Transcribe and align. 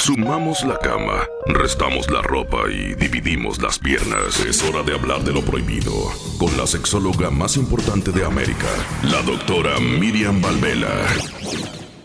Sumamos 0.00 0.64
la 0.64 0.78
cama, 0.78 1.28
restamos 1.44 2.10
la 2.10 2.22
ropa 2.22 2.70
y 2.70 2.94
dividimos 2.94 3.60
las 3.60 3.78
piernas. 3.78 4.40
Es 4.40 4.64
hora 4.64 4.82
de 4.82 4.94
hablar 4.94 5.22
de 5.24 5.32
lo 5.32 5.42
prohibido 5.42 5.92
con 6.38 6.56
la 6.56 6.66
sexóloga 6.66 7.30
más 7.30 7.58
importante 7.58 8.10
de 8.10 8.24
América, 8.24 8.68
la 9.02 9.20
doctora 9.20 9.78
Miriam 9.78 10.40
Valvela. 10.40 11.06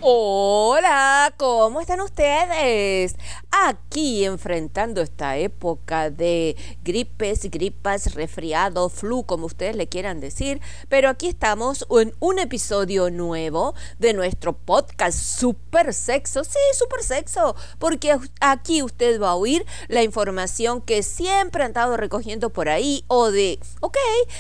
Hola, 0.08 1.34
¿cómo 1.36 1.82
están 1.82 2.00
ustedes? 2.00 3.16
Aquí 3.50 4.24
enfrentando 4.24 5.02
esta 5.02 5.38
época 5.38 6.12
de 6.12 6.56
gripes, 6.84 7.50
gripas, 7.50 8.14
resfriado, 8.14 8.90
flu, 8.90 9.24
como 9.24 9.48
ustedes 9.48 9.76
le 9.76 9.88
quieran 9.88 10.20
decir, 10.20 10.62
pero 10.90 11.10
aquí 11.10 11.28
estamos 11.28 11.88
en 11.90 12.14
un 12.20 12.38
episodio 12.38 13.10
nuevo 13.10 13.74
de 13.98 14.14
nuestro 14.14 14.54
podcast 14.54 15.18
Super 15.18 15.92
Sexo. 15.92 16.44
Sí, 16.44 16.60
Super 16.74 17.02
Sexo, 17.02 17.56
porque 17.80 18.16
aquí 18.42 18.84
usted 18.84 19.20
va 19.20 19.32
a 19.32 19.36
oír 19.36 19.66
la 19.88 20.04
información 20.04 20.82
que 20.82 21.02
siempre 21.02 21.64
han 21.64 21.72
estado 21.72 21.98
recogiendo 21.98 22.52
por 22.52 22.70
ahí 22.70 23.06
o 23.08 23.32
de, 23.32 23.58
ok, 23.80 23.98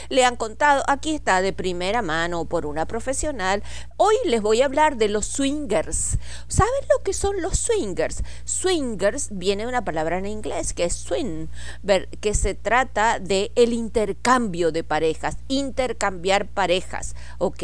le 0.09 0.25
han 0.25 0.35
contado, 0.35 0.83
aquí 0.87 1.15
está 1.15 1.41
de 1.41 1.53
primera 1.53 2.03
mano 2.03 2.45
por 2.45 2.67
una 2.67 2.85
profesional. 2.85 3.63
Hoy 3.97 4.13
les 4.25 4.43
voy 4.43 4.61
a 4.61 4.65
hablar 4.65 4.97
de 4.97 5.07
los 5.07 5.25
swing 5.25 5.54
swingers. 5.55 6.17
¿Saben 6.47 6.73
lo 6.89 7.03
que 7.03 7.13
son 7.13 7.41
los 7.41 7.57
swingers? 7.59 8.23
Swingers 8.43 9.29
viene 9.31 9.63
de 9.63 9.69
una 9.69 9.85
palabra 9.85 10.17
en 10.17 10.25
inglés 10.25 10.73
que 10.73 10.85
es 10.85 10.95
swing, 10.95 11.47
que 12.19 12.33
se 12.33 12.55
trata 12.55 13.19
de 13.19 13.51
el 13.55 13.73
intercambio 13.73 14.71
de 14.71 14.83
parejas, 14.83 15.37
intercambiar 15.47 16.47
parejas, 16.47 17.15
¿ok? 17.37 17.63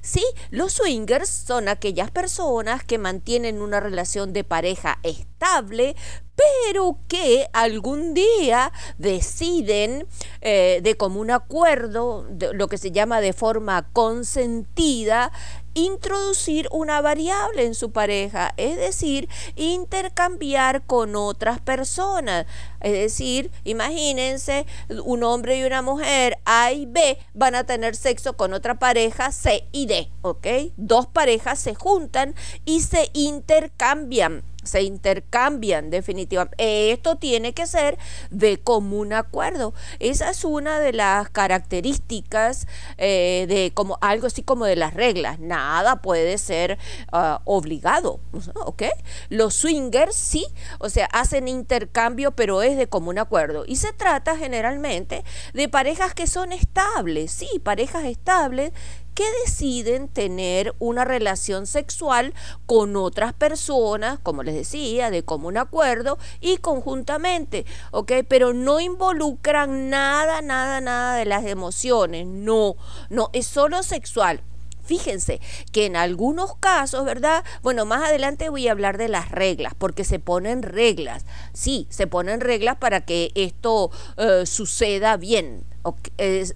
Sí, 0.00 0.24
los 0.50 0.74
swingers 0.74 1.28
son 1.28 1.68
aquellas 1.68 2.10
personas 2.10 2.84
que 2.84 2.98
mantienen 2.98 3.60
una 3.60 3.80
relación 3.80 4.32
de 4.32 4.44
pareja 4.44 4.98
estable, 5.02 5.96
pero 6.36 6.98
que 7.08 7.46
algún 7.52 8.14
día 8.14 8.72
deciden 8.98 10.06
eh, 10.40 10.80
de 10.82 10.96
común 10.96 11.30
acuerdo, 11.30 12.26
lo 12.52 12.68
que 12.68 12.78
se 12.78 12.90
llama 12.90 13.20
de 13.20 13.32
forma 13.32 13.88
consentida, 13.92 15.32
introducir 15.74 16.68
una 16.70 17.00
variable 17.00 17.64
en 17.64 17.74
su 17.74 17.92
pareja, 17.92 18.54
es 18.56 18.76
decir, 18.76 19.28
intercambiar 19.56 20.86
con 20.86 21.16
otras 21.16 21.60
personas. 21.60 22.46
Es 22.80 22.92
decir, 22.92 23.50
imagínense, 23.64 24.66
un 25.04 25.22
hombre 25.24 25.58
y 25.58 25.64
una 25.64 25.82
mujer 25.82 26.38
A 26.44 26.72
y 26.72 26.86
B 26.86 27.18
van 27.34 27.54
a 27.54 27.64
tener 27.64 27.96
sexo 27.96 28.36
con 28.36 28.54
otra 28.54 28.78
pareja 28.78 29.32
C 29.32 29.68
y 29.72 29.86
D, 29.86 30.10
¿ok? 30.22 30.46
Dos 30.76 31.06
parejas 31.06 31.58
se 31.58 31.74
juntan 31.74 32.34
y 32.64 32.80
se 32.80 33.10
intercambian 33.12 34.42
se 34.64 34.82
intercambian 34.82 35.90
definitivamente. 35.90 36.92
Esto 36.92 37.16
tiene 37.16 37.52
que 37.52 37.66
ser 37.66 37.98
de 38.30 38.58
común 38.58 39.12
acuerdo. 39.12 39.74
Esa 39.98 40.30
es 40.30 40.44
una 40.44 40.80
de 40.80 40.92
las 40.92 41.30
características 41.30 42.66
eh, 42.98 43.46
de 43.48 43.72
como 43.74 43.98
algo 44.00 44.26
así 44.26 44.42
como 44.42 44.64
de 44.64 44.76
las 44.76 44.94
reglas. 44.94 45.38
Nada 45.38 46.02
puede 46.02 46.38
ser 46.38 46.78
ah, 47.12 47.40
obligado, 47.44 48.20
¿ok? 48.54 48.84
Los 49.28 49.54
swingers 49.54 50.14
sí, 50.14 50.46
o 50.78 50.88
sea, 50.88 51.06
hacen 51.06 51.48
intercambio, 51.48 52.32
pero 52.32 52.62
es 52.62 52.76
de 52.76 52.88
común 52.88 53.18
acuerdo. 53.18 53.64
Y 53.66 53.76
se 53.76 53.92
trata 53.92 54.36
generalmente 54.36 55.24
de 55.52 55.68
parejas 55.68 56.14
que 56.14 56.26
son 56.26 56.52
estables, 56.52 57.30
sí, 57.30 57.48
parejas 57.62 58.04
estables 58.04 58.72
que 59.14 59.24
deciden 59.44 60.08
tener 60.08 60.74
una 60.78 61.04
relación 61.04 61.66
sexual 61.66 62.34
con 62.66 62.96
otras 62.96 63.32
personas, 63.32 64.18
como 64.22 64.42
les 64.42 64.54
decía, 64.54 65.10
de 65.10 65.22
común 65.22 65.56
acuerdo 65.56 66.18
y 66.40 66.58
conjuntamente, 66.58 67.64
¿ok? 67.92 68.12
Pero 68.28 68.52
no 68.52 68.80
involucran 68.80 69.88
nada, 69.88 70.42
nada, 70.42 70.80
nada 70.80 71.16
de 71.16 71.24
las 71.24 71.44
emociones, 71.44 72.26
no, 72.26 72.76
no, 73.08 73.30
es 73.32 73.46
solo 73.46 73.82
sexual. 73.82 74.42
Fíjense 74.84 75.40
que 75.72 75.86
en 75.86 75.96
algunos 75.96 76.56
casos, 76.56 77.04
¿verdad? 77.04 77.44
Bueno, 77.62 77.84
más 77.86 78.04
adelante 78.04 78.50
voy 78.50 78.68
a 78.68 78.72
hablar 78.72 78.98
de 78.98 79.08
las 79.08 79.30
reglas, 79.30 79.74
porque 79.76 80.04
se 80.04 80.18
ponen 80.18 80.62
reglas. 80.62 81.24
Sí, 81.52 81.86
se 81.90 82.06
ponen 82.06 82.40
reglas 82.40 82.76
para 82.76 83.00
que 83.00 83.32
esto 83.34 83.90
eh, 84.16 84.44
suceda 84.46 85.16
bien. 85.16 85.64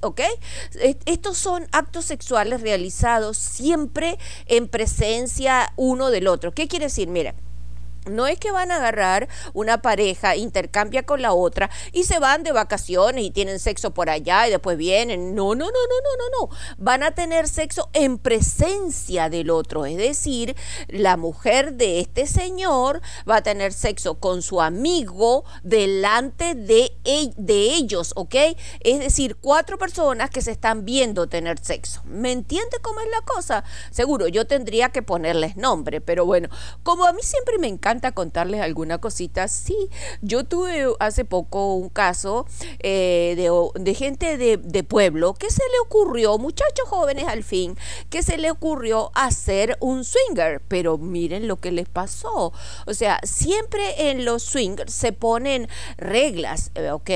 ¿Ok? 0.01 0.23
Estos 1.05 1.37
son 1.37 1.67
actos 1.73 2.07
sexuales 2.07 2.63
realizados 2.63 3.37
siempre 3.37 4.19
en 4.47 4.69
presencia 4.69 5.71
uno 5.77 6.11
del 6.11 6.29
otro. 6.29 6.53
¿Qué 6.53 6.67
quiere 6.67 6.87
decir? 6.87 7.09
Mira, 7.09 7.35
no 8.09 8.27
es 8.27 8.39
que 8.39 8.51
van 8.51 8.71
a 8.71 8.77
agarrar 8.77 9.29
una 9.53 9.83
pareja, 9.83 10.37
intercambia 10.37 11.05
con 11.05 11.23
la 11.23 11.33
otra 11.33 11.71
y 11.93 12.05
se 12.05 12.19
van 12.19 12.43
de 12.43 12.53
vacaciones 12.53 13.25
y 13.25 13.31
tienen 13.31 13.59
sexo 13.59 13.93
por 13.93 14.11
allá 14.11 14.47
y 14.47 14.51
después 14.51 14.77
vienen. 14.77 15.35
No, 15.35 15.55
no, 15.55 15.67
no, 15.67 15.71
no, 15.71 16.01
no, 16.03 16.17
no, 16.19 16.49
no. 16.49 16.57
Van 16.79 17.03
a 17.03 17.13
tener 17.13 17.49
sexo 17.49 17.91
en 17.93 18.19
presencia 18.19 19.29
del 19.29 19.51
otro. 19.51 19.87
Es 19.87 19.97
decir, 19.97 20.57
la 20.89 21.17
mujer 21.17 21.75
de 21.75 22.01
este 22.01 22.27
señor 22.27 23.01
va 23.29 23.37
a 23.37 23.43
tener 23.43 23.73
sexo 23.73 24.19
con 24.19 24.43
su 24.43 24.61
amigo 24.61 25.45
delante 25.63 26.55
de, 26.55 26.93
de 27.37 27.75
ellos, 27.75 28.13
¿ok? 28.17 28.35
Es 28.81 28.99
decir, 29.01 29.37
cuatro 29.37 29.79
personas 29.79 30.31
que 30.31 30.43
se 30.43 30.51
están 30.51 30.85
viendo 30.85 31.29
tener 31.29 31.59
sexo. 31.59 32.03
¿Me 32.05 32.33
entiende 32.33 32.79
cómo 32.83 33.01
es 33.01 33.09
la 33.11 33.21
cosa? 33.23 33.65
Seguro, 33.91 34.29
yo 34.29 34.47
tendría 34.47 34.91
que 34.91 35.03
ponerles 35.03 35.57
nombre, 35.57 36.01
pero 36.01 36.25
bueno, 36.27 36.49
como 36.83 37.05
a 37.05 37.13
mí 37.13 37.23
siempre 37.23 37.59
me 37.59 37.67
encanta 37.67 37.98
contarles 38.13 38.61
alguna 38.61 38.99
cosita. 38.99 39.49
Sí, 39.49 39.77
yo 40.23 40.45
tuve 40.45 40.87
hace 41.01 41.25
poco 41.25 41.75
un 41.75 41.89
caso 41.89 42.47
eh, 42.81 43.35
de, 43.75 43.95
gente 43.95 44.37
de, 44.37 44.85
pueblo 44.85 45.35
que 45.35 45.51
se 45.51 45.63
le 45.73 45.81
ocurrió, 45.81 46.39
muchachos 46.39 46.89
jóvenes 46.89 47.27
al 47.27 47.43
fin, 47.43 47.77
que 48.11 48.23
se 48.23 48.39
le 48.39 48.51
ocurrió 48.51 49.11
hacer 49.15 49.77
un 49.81 50.05
swinger, 50.05 50.63
pero 50.67 50.99
miren 50.99 51.49
lo 51.49 51.57
que 51.57 51.73
les 51.73 51.89
pasó. 51.89 52.53
O 52.87 52.95
sea, 52.95 53.21
siempre 53.23 54.11
en 54.11 54.25
los 54.25 54.43
swingers 54.43 54.93
se 54.93 55.13
ponen 55.13 55.69
reglas, 55.97 56.71
eh, 56.75 56.91
¿ok? 56.91 57.11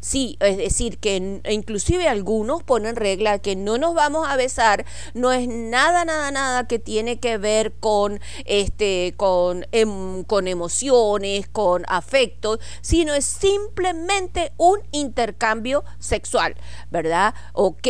Sí, 0.00 0.36
es 0.40 0.56
decir, 0.58 0.98
que 0.98 1.40
inclusive 1.48 2.08
algunos 2.08 2.62
ponen 2.62 2.96
regla 2.96 3.38
que 3.38 3.56
no 3.56 3.78
nos 3.78 3.94
vamos 3.94 4.28
a 4.28 4.36
besar, 4.36 4.84
no 5.14 5.32
es 5.32 5.48
nada, 5.48 6.04
nada, 6.04 6.30
nada 6.30 6.66
que 6.66 6.78
tiene 6.78 7.18
que 7.18 7.38
ver 7.38 7.72
con 7.72 8.20
este, 8.44 9.14
con 9.16 9.66
em, 9.72 10.07
con, 10.26 10.48
emociones, 10.48 11.48
con 11.48 11.84
afectos, 11.88 12.58
sino 12.80 13.14
es 13.14 13.24
simplemente 13.24 14.52
un 14.56 14.80
intercambio 14.92 15.84
sexual, 15.98 16.54
¿verdad? 16.90 17.34
Ok. 17.52 17.88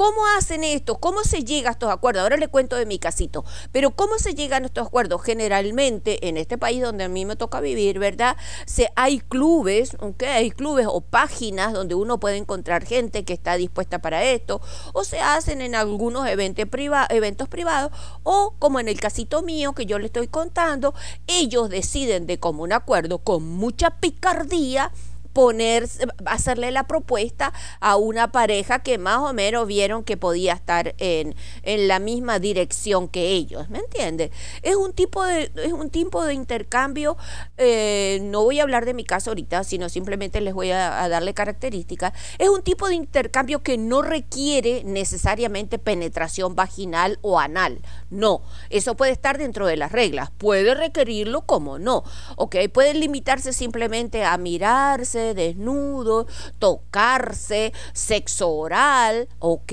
¿Cómo 0.00 0.26
hacen 0.38 0.64
esto? 0.64 0.98
¿Cómo 0.98 1.24
se 1.24 1.44
llega 1.44 1.68
a 1.68 1.72
estos 1.72 1.90
acuerdos? 1.90 2.22
Ahora 2.22 2.38
le 2.38 2.48
cuento 2.48 2.74
de 2.74 2.86
mi 2.86 2.98
casito. 2.98 3.44
Pero 3.70 3.90
¿cómo 3.90 4.16
se 4.16 4.34
llegan 4.34 4.62
a 4.62 4.66
estos 4.68 4.86
acuerdos? 4.86 5.22
Generalmente 5.22 6.26
en 6.26 6.38
este 6.38 6.56
país 6.56 6.80
donde 6.80 7.04
a 7.04 7.10
mí 7.10 7.26
me 7.26 7.36
toca 7.36 7.60
vivir, 7.60 7.98
¿verdad? 7.98 8.38
Se, 8.64 8.88
hay 8.96 9.20
clubes, 9.20 9.98
¿ok? 10.00 10.22
Hay 10.22 10.52
clubes 10.52 10.86
o 10.88 11.02
páginas 11.02 11.74
donde 11.74 11.94
uno 11.94 12.18
puede 12.18 12.38
encontrar 12.38 12.86
gente 12.86 13.26
que 13.26 13.34
está 13.34 13.56
dispuesta 13.56 13.98
para 13.98 14.24
esto. 14.24 14.62
O 14.94 15.04
se 15.04 15.20
hacen 15.20 15.60
en 15.60 15.74
algunos 15.74 16.26
eventos, 16.26 16.64
eventos 17.10 17.48
privados. 17.50 17.92
O 18.22 18.54
como 18.58 18.80
en 18.80 18.88
el 18.88 18.98
casito 18.98 19.42
mío 19.42 19.74
que 19.74 19.84
yo 19.84 19.98
le 19.98 20.06
estoy 20.06 20.28
contando, 20.28 20.94
ellos 21.26 21.68
deciden 21.68 22.26
de 22.26 22.40
común 22.40 22.72
acuerdo, 22.72 23.18
con 23.18 23.46
mucha 23.46 23.90
picardía, 24.00 24.92
poner, 25.32 25.88
hacerle 26.26 26.70
la 26.70 26.86
propuesta 26.86 27.52
a 27.80 27.96
una 27.96 28.32
pareja 28.32 28.80
que 28.80 28.98
más 28.98 29.18
o 29.18 29.32
menos 29.32 29.66
vieron 29.66 30.04
que 30.04 30.16
podía 30.16 30.52
estar 30.52 30.94
en, 30.98 31.34
en 31.62 31.88
la 31.88 31.98
misma 31.98 32.38
dirección 32.38 33.08
que 33.08 33.28
ellos, 33.28 33.68
¿me 33.68 33.78
entiendes? 33.78 34.30
Es 34.62 34.76
un 34.76 34.92
tipo 34.92 35.24
de, 35.24 35.50
es 35.56 35.72
un 35.72 35.90
tipo 35.90 36.24
de 36.24 36.34
intercambio, 36.34 37.16
eh, 37.56 38.18
no 38.22 38.42
voy 38.42 38.60
a 38.60 38.62
hablar 38.62 38.84
de 38.84 38.94
mi 38.94 39.04
caso 39.04 39.30
ahorita, 39.30 39.64
sino 39.64 39.88
simplemente 39.88 40.40
les 40.40 40.54
voy 40.54 40.70
a, 40.70 41.08
darle 41.08 41.34
características, 41.34 42.12
es 42.38 42.48
un 42.48 42.62
tipo 42.62 42.88
de 42.88 42.94
intercambio 42.94 43.62
que 43.62 43.78
no 43.78 44.02
requiere 44.02 44.82
necesariamente 44.84 45.78
penetración 45.78 46.54
vaginal 46.54 47.18
o 47.22 47.38
anal, 47.38 47.80
no, 48.10 48.42
eso 48.70 48.96
puede 48.96 49.12
estar 49.12 49.38
dentro 49.38 49.66
de 49.66 49.76
las 49.76 49.92
reglas, 49.92 50.30
puede 50.36 50.74
requerirlo 50.74 51.42
como 51.42 51.78
no, 51.78 52.04
ok, 52.36 52.56
puede 52.72 52.94
limitarse 52.94 53.52
simplemente 53.52 54.24
a 54.24 54.36
mirarse, 54.38 55.19
desnudo, 55.34 56.26
tocarse, 56.58 57.72
sexo 57.92 58.50
oral, 58.50 59.28
¿ok? 59.38 59.72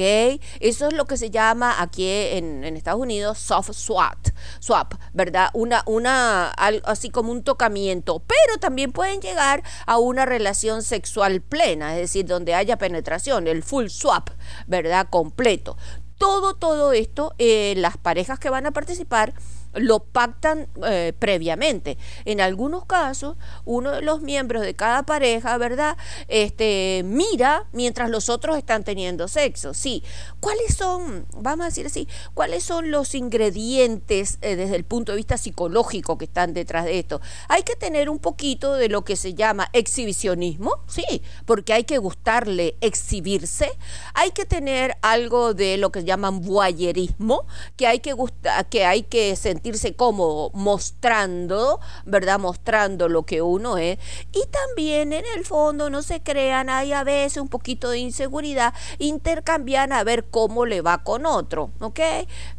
Eso 0.60 0.88
es 0.88 0.94
lo 0.94 1.06
que 1.06 1.18
se 1.18 1.30
llama 1.30 1.82
aquí 1.82 2.08
en, 2.08 2.64
Estados 2.78 3.02
Unidos 3.02 3.40
soft 3.40 3.72
swap, 3.74 4.28
swap, 4.60 4.94
¿verdad? 5.14 5.50
Una, 5.54 5.84
una, 5.86 6.50
así 6.86 7.10
como 7.10 7.32
un 7.32 7.44
tocamiento, 7.44 8.20
pero 8.20 8.60
también 8.60 8.92
pueden 8.92 9.20
llegar 9.22 9.64
a 9.86 9.98
una 9.98 10.26
relación 10.26 10.84
sexual 10.84 11.42
plena, 11.42 11.96
es 11.96 12.02
decir, 12.02 12.26
donde 12.26 12.54
haya 12.54 12.78
penetración, 12.78 13.48
el 13.48 13.64
full 13.64 13.88
swap, 13.88 14.30
¿verdad? 14.68 15.08
Completo. 15.10 15.78
Todo, 16.18 16.56
todo 16.56 16.94
esto, 16.94 17.36
eh, 17.38 17.76
las 17.78 17.98
parejas 17.98 18.40
que 18.40 18.50
van 18.50 18.66
a 18.66 18.72
participar 18.72 19.34
lo 19.74 20.00
pactan 20.00 20.68
eh, 20.86 21.14
previamente. 21.18 21.98
En 22.26 22.42
algunos 22.42 22.86
casos, 22.86 23.38
uno 23.66 23.92
de 23.92 24.02
los 24.02 24.22
miembros 24.22 24.62
de 24.62 24.76
cada 24.76 25.04
pareja, 25.04 25.58
¿verdad? 25.58 25.98
Este, 26.28 27.04
mira 27.06 27.66
mientras 27.72 28.10
los 28.10 28.30
otros 28.30 28.58
están 28.58 28.84
teniendo 28.84 29.28
sexo. 29.28 29.74
Sí. 29.74 30.04
¿Cuáles 30.40 30.76
son, 30.76 31.26
vamos 31.34 31.66
a 31.66 31.70
decir 31.70 31.86
así, 31.86 32.08
cuáles 32.34 32.64
son 32.64 32.92
los 32.92 33.16
ingredientes 33.16 34.38
eh, 34.42 34.56
desde 34.56 34.76
el 34.76 34.84
punto 34.84 35.12
de 35.12 35.18
vista 35.18 35.38
psicológico 35.38 36.18
que 36.18 36.26
están 36.26 36.54
detrás 36.54 36.86
de 36.86 37.00
esto? 37.00 37.22
Hay 37.48 37.64
que 37.64 37.76
tener 37.76 38.10
un 38.10 38.20
poquito 38.20 38.74
de 38.74 38.90
lo 38.90 39.04
que 39.04 39.16
se 39.16 39.34
llama 39.34 39.70
exhibicionismo, 39.74 40.80
sí, 40.88 41.22
porque 41.46 41.74
hay 41.74 41.84
que 41.84 41.98
gustarle 41.98 42.76
exhibirse. 42.82 43.70
Hay 44.14 44.32
que 44.32 44.46
tener 44.46 44.98
algo 45.02 45.54
de 45.54 45.78
lo 45.78 45.92
que 45.92 46.04
llaman 46.04 46.42
voyerismo, 46.42 47.46
que 47.76 47.88
hay 47.88 48.00
que 48.00 48.14
gustar, 48.14 48.68
que 48.70 48.86
hay 48.86 49.04
que 49.04 49.36
sentir 49.36 49.57
sentirse 49.58 49.96
cómodo 49.96 50.52
mostrando, 50.54 51.80
¿verdad? 52.06 52.38
Mostrando 52.40 53.10
lo 53.10 53.24
que 53.24 53.42
uno 53.42 53.80
es. 53.80 53.98
Y 54.32 54.46
también 54.52 55.14
en 55.14 55.26
el 55.36 55.46
fondo, 55.46 55.90
no 55.90 56.04
se 56.04 56.22
crean, 56.22 56.70
hay 56.70 56.94
a 56.94 57.04
veces 57.04 57.42
un 57.42 57.48
poquito 57.48 57.90
de 57.90 57.98
inseguridad, 57.98 58.76
intercambian 59.00 59.94
a 59.94 60.04
ver 60.04 60.26
cómo 60.26 60.68
le 60.68 60.82
va 60.82 61.04
con 61.04 61.26
otro, 61.26 61.72
¿ok? 61.80 62.00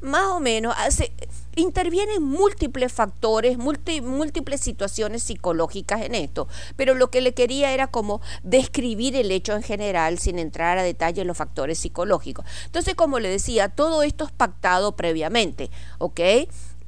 Más 0.01 0.25
o 0.33 0.41
menos, 0.41 0.75
hace, 0.77 1.13
intervienen 1.55 2.23
múltiples 2.23 2.93
factores, 2.93 3.59
múltiples 3.59 4.61
situaciones 4.61 5.23
psicológicas 5.23 6.03
en 6.03 6.17
esto, 6.17 6.49
pero 6.75 6.95
lo 6.95 7.11
que 7.11 7.21
le 7.21 7.33
quería 7.33 7.73
era 7.73 7.87
como 7.87 8.21
describir 8.43 9.15
el 9.15 9.31
hecho 9.31 9.55
en 9.55 9.63
general 9.63 10.19
sin 10.19 10.41
entrar 10.41 10.79
a 10.79 10.83
detalle 10.83 11.23
en 11.23 11.29
los 11.29 11.37
factores 11.37 11.79
psicológicos. 11.79 12.45
Entonces, 12.67 12.97
como 12.97 13.21
le 13.21 13.29
decía, 13.29 13.69
todo 13.69 14.03
esto 14.03 14.25
es 14.25 14.33
pactado 14.33 14.97
previamente, 14.97 15.71
¿ok? 15.99 16.21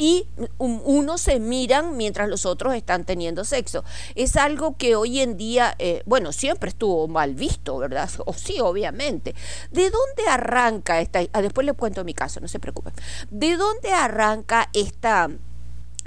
Y 0.01 0.27
uno 0.57 1.19
se 1.19 1.39
miran 1.41 1.99
mientras 1.99 2.27
los 2.27 2.47
otros 2.47 2.75
están 2.75 3.05
teniendo 3.05 3.45
sexo. 3.45 3.85
Es 4.15 4.37
algo 4.37 4.79
que 4.79 4.97
hoy 4.97 5.21
en 5.21 5.37
día, 5.37 5.75
eh, 5.79 6.03
bueno, 6.07 6.33
siempre 6.33 6.71
estuvo 6.71 7.07
mal 7.07 7.35
visto, 7.35 7.77
¿verdad? 7.77 8.09
O 8.25 8.33
sí, 8.33 8.61
obviamente. 8.61 9.35
¿De 9.71 9.91
dónde 9.91 10.27
arranca 10.27 11.03
esta? 11.03 11.21
Ah, 11.33 11.43
después 11.43 11.67
le 11.67 11.75
cuento 11.75 12.03
mi 12.03 12.15
caso, 12.15 12.41
no 12.41 12.49
se 12.49 12.59
preocupen. 12.59 12.95
¿De 13.31 13.59
dónde 13.59 13.93
arranca 13.93 14.71
esta 14.73 15.29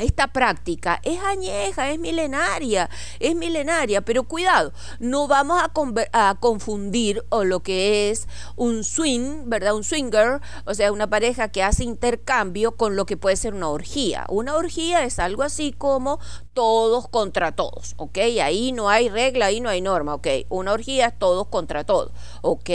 esta 0.04 0.28
práctica 0.28 1.00
es 1.04 1.20
añeja, 1.22 1.90
es 1.90 2.00
milenaria, 2.00 2.90
es 3.20 3.36
milenaria, 3.36 4.02
pero 4.02 4.24
cuidado, 4.24 4.74
no 5.00 5.28
vamos 5.28 5.62
a, 5.62 6.36
confundir 6.40 7.24
o 7.30 7.44
lo 7.44 7.62
que 7.62 8.10
es 8.10 8.28
un 8.56 8.84
swing, 8.84 9.50
¿verdad? 9.50 9.76
Un 9.76 9.84
swinger, 9.84 10.42
o 10.66 10.74
sea, 10.74 10.92
una 10.92 11.10
pareja 11.10 11.50
que 11.50 11.64
hace 11.64 11.84
intercambio 11.84 12.76
con 12.76 12.96
lo 12.96 13.06
que 13.06 13.18
puede 13.18 13.36
ser 13.36 13.54
una 13.54 13.70
orgía. 13.70 14.26
Una 14.30 14.56
orgía 14.56 15.04
es 15.04 15.20
algo 15.20 15.44
así 15.44 15.72
como 15.72 16.20
todos 16.54 17.08
contra 17.08 17.54
todos, 17.54 17.94
¿ok? 17.98 18.18
Ahí 18.44 18.72
no 18.72 18.90
hay 18.90 19.10
regla, 19.10 19.48
ahí 19.48 19.60
no 19.60 19.70
hay 19.70 19.82
norma, 19.82 20.16
¿ok? 20.16 20.28
Una 20.50 20.74
orgía 20.74 21.08
es 21.08 21.20
todos 21.20 21.48
contra 21.48 21.84
todos, 21.84 22.12
¿ok? 22.42 22.70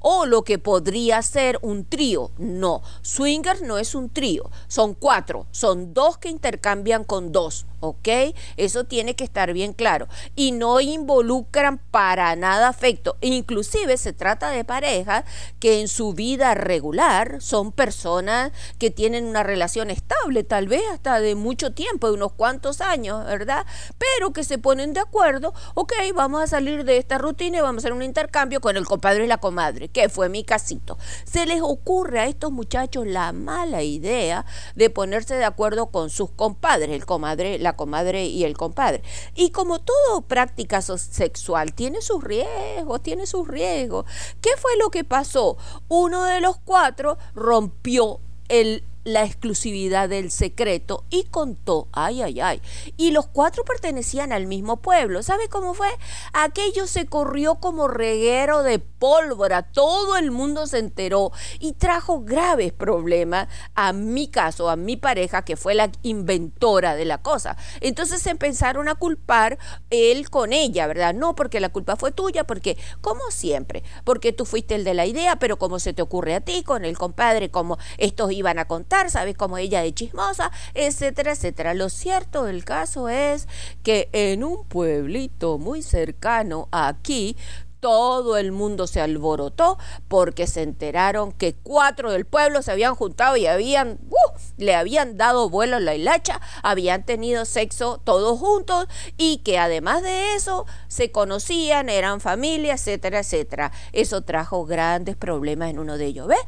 O 0.00 0.26
lo 0.26 0.44
que 0.44 0.58
podría 0.58 1.20
ser 1.22 1.58
un 1.62 1.84
trío, 1.84 2.30
no. 2.38 2.82
Swinger 3.02 3.62
no 3.62 3.78
es 3.78 3.94
un 3.94 4.10
trío, 4.10 4.50
son 4.68 4.94
cuatro, 4.94 5.46
son 5.50 5.92
dos 5.92 6.18
que 6.18 6.28
intercambian 6.28 6.67
con 7.04 7.32
dos, 7.32 7.66
¿ok? 7.80 8.08
Eso 8.56 8.84
tiene 8.84 9.14
que 9.14 9.24
estar 9.24 9.52
bien 9.52 9.72
claro. 9.72 10.08
Y 10.34 10.52
no 10.52 10.80
involucran 10.80 11.78
para 11.78 12.34
nada 12.36 12.68
afecto. 12.68 13.16
Inclusive 13.20 13.96
se 13.96 14.12
trata 14.12 14.50
de 14.50 14.64
parejas 14.64 15.24
que 15.60 15.80
en 15.80 15.88
su 15.88 16.12
vida 16.12 16.54
regular 16.54 17.40
son 17.40 17.72
personas 17.72 18.52
que 18.78 18.90
tienen 18.90 19.24
una 19.24 19.42
relación 19.42 19.90
estable, 19.90 20.44
tal 20.44 20.68
vez 20.68 20.82
hasta 20.92 21.20
de 21.20 21.34
mucho 21.34 21.72
tiempo, 21.72 22.08
de 22.08 22.14
unos 22.14 22.32
cuantos 22.32 22.80
años, 22.80 23.24
¿verdad? 23.24 23.66
Pero 23.98 24.32
que 24.32 24.44
se 24.44 24.58
ponen 24.58 24.92
de 24.92 25.00
acuerdo, 25.00 25.54
ok, 25.74 25.92
vamos 26.14 26.42
a 26.42 26.46
salir 26.46 26.84
de 26.84 26.98
esta 26.98 27.18
rutina 27.18 27.58
y 27.58 27.60
vamos 27.60 27.82
a 27.82 27.86
hacer 27.86 27.92
un 27.92 28.02
intercambio 28.02 28.60
con 28.60 28.76
el 28.76 28.86
compadre 28.86 29.24
y 29.24 29.28
la 29.28 29.38
comadre, 29.38 29.88
que 29.88 30.08
fue 30.08 30.28
mi 30.28 30.44
casito. 30.44 30.98
Se 31.24 31.46
les 31.46 31.60
ocurre 31.62 32.20
a 32.20 32.26
estos 32.26 32.52
muchachos 32.52 33.06
la 33.06 33.32
mala 33.32 33.82
idea 33.82 34.44
de 34.74 34.90
ponerse 34.90 35.34
de 35.34 35.44
acuerdo 35.44 35.86
con 35.86 36.10
sus 36.10 36.30
compadres, 36.30 36.90
el 36.90 37.06
comadre, 37.06 37.58
la 37.58 37.67
comadre 37.74 38.26
y 38.26 38.44
el 38.44 38.56
compadre. 38.56 39.02
Y 39.34 39.50
como 39.50 39.78
todo 39.78 40.22
práctica 40.22 40.82
sexual 40.82 41.72
tiene 41.72 42.02
sus 42.02 42.22
riesgos, 42.22 43.02
tiene 43.02 43.26
sus 43.26 43.46
riesgos. 43.48 44.06
¿Qué 44.40 44.50
fue 44.56 44.76
lo 44.78 44.90
que 44.90 45.04
pasó? 45.04 45.56
Uno 45.88 46.24
de 46.24 46.40
los 46.40 46.58
cuatro 46.58 47.18
rompió 47.34 48.20
el 48.48 48.84
la 49.08 49.24
exclusividad 49.24 50.08
del 50.08 50.30
secreto 50.30 51.04
y 51.10 51.24
contó, 51.24 51.88
ay, 51.92 52.22
ay, 52.22 52.40
ay. 52.40 52.62
Y 52.96 53.10
los 53.10 53.26
cuatro 53.26 53.64
pertenecían 53.64 54.32
al 54.32 54.46
mismo 54.46 54.76
pueblo. 54.76 55.22
¿Sabe 55.22 55.48
cómo 55.48 55.74
fue? 55.74 55.88
Aquello 56.32 56.86
se 56.86 57.06
corrió 57.06 57.56
como 57.56 57.88
reguero 57.88 58.62
de 58.62 58.78
pólvora. 58.98 59.62
Todo 59.62 60.16
el 60.16 60.30
mundo 60.30 60.66
se 60.66 60.78
enteró 60.78 61.32
y 61.58 61.72
trajo 61.72 62.20
graves 62.20 62.72
problemas 62.72 63.48
a 63.74 63.92
mi 63.92 64.28
caso, 64.28 64.68
a 64.68 64.76
mi 64.76 64.96
pareja, 64.96 65.42
que 65.42 65.56
fue 65.56 65.74
la 65.74 65.90
inventora 66.02 66.94
de 66.94 67.04
la 67.04 67.18
cosa. 67.18 67.56
Entonces 67.80 68.22
se 68.22 68.30
empezaron 68.30 68.88
a 68.88 68.94
culpar 68.94 69.58
él 69.90 70.30
con 70.30 70.52
ella, 70.52 70.86
¿verdad? 70.86 71.14
No 71.14 71.34
porque 71.34 71.60
la 71.60 71.68
culpa 71.68 71.96
fue 71.96 72.12
tuya, 72.12 72.44
porque, 72.44 72.76
como 73.00 73.30
siempre, 73.30 73.82
porque 74.04 74.32
tú 74.32 74.44
fuiste 74.44 74.74
el 74.74 74.84
de 74.84 74.94
la 74.94 75.06
idea, 75.06 75.36
pero 75.36 75.58
como 75.58 75.78
se 75.78 75.92
te 75.92 76.02
ocurre 76.02 76.34
a 76.34 76.40
ti, 76.40 76.62
con 76.62 76.84
el 76.84 76.98
compadre, 76.98 77.50
como 77.50 77.78
estos 77.96 78.32
iban 78.32 78.58
a 78.58 78.66
contar 78.66 78.98
sabes 79.10 79.36
cómo 79.36 79.58
ella 79.58 79.84
es 79.84 79.94
chismosa, 79.94 80.50
etcétera, 80.74 81.32
etcétera. 81.32 81.74
Lo 81.74 81.88
cierto 81.88 82.44
del 82.44 82.64
caso 82.64 83.08
es 83.08 83.48
que 83.82 84.08
en 84.12 84.44
un 84.44 84.64
pueblito 84.64 85.58
muy 85.58 85.82
cercano 85.82 86.68
aquí, 86.72 87.36
todo 87.80 88.36
el 88.36 88.52
mundo 88.52 88.86
se 88.86 89.00
alborotó 89.00 89.78
porque 90.08 90.46
se 90.46 90.62
enteraron 90.62 91.32
que 91.32 91.54
cuatro 91.54 92.10
del 92.10 92.24
pueblo 92.24 92.62
se 92.62 92.72
habían 92.72 92.94
juntado 92.94 93.36
y 93.36 93.46
habían, 93.46 93.98
uh, 94.10 94.38
le 94.56 94.74
habían 94.74 95.16
dado 95.16 95.48
vuelo 95.48 95.76
a 95.76 95.80
la 95.80 95.94
hilacha, 95.94 96.40
habían 96.62 97.04
tenido 97.04 97.44
sexo 97.44 98.00
todos 98.02 98.38
juntos 98.38 98.86
y 99.16 99.38
que 99.38 99.58
además 99.58 100.02
de 100.02 100.34
eso 100.34 100.66
se 100.88 101.10
conocían, 101.10 101.88
eran 101.88 102.20
familia, 102.20 102.74
etcétera, 102.74 103.20
etcétera. 103.20 103.72
Eso 103.92 104.22
trajo 104.22 104.64
grandes 104.64 105.16
problemas 105.16 105.70
en 105.70 105.78
uno 105.78 105.98
de 105.98 106.06
ellos, 106.06 106.26
¿ves? 106.26 106.38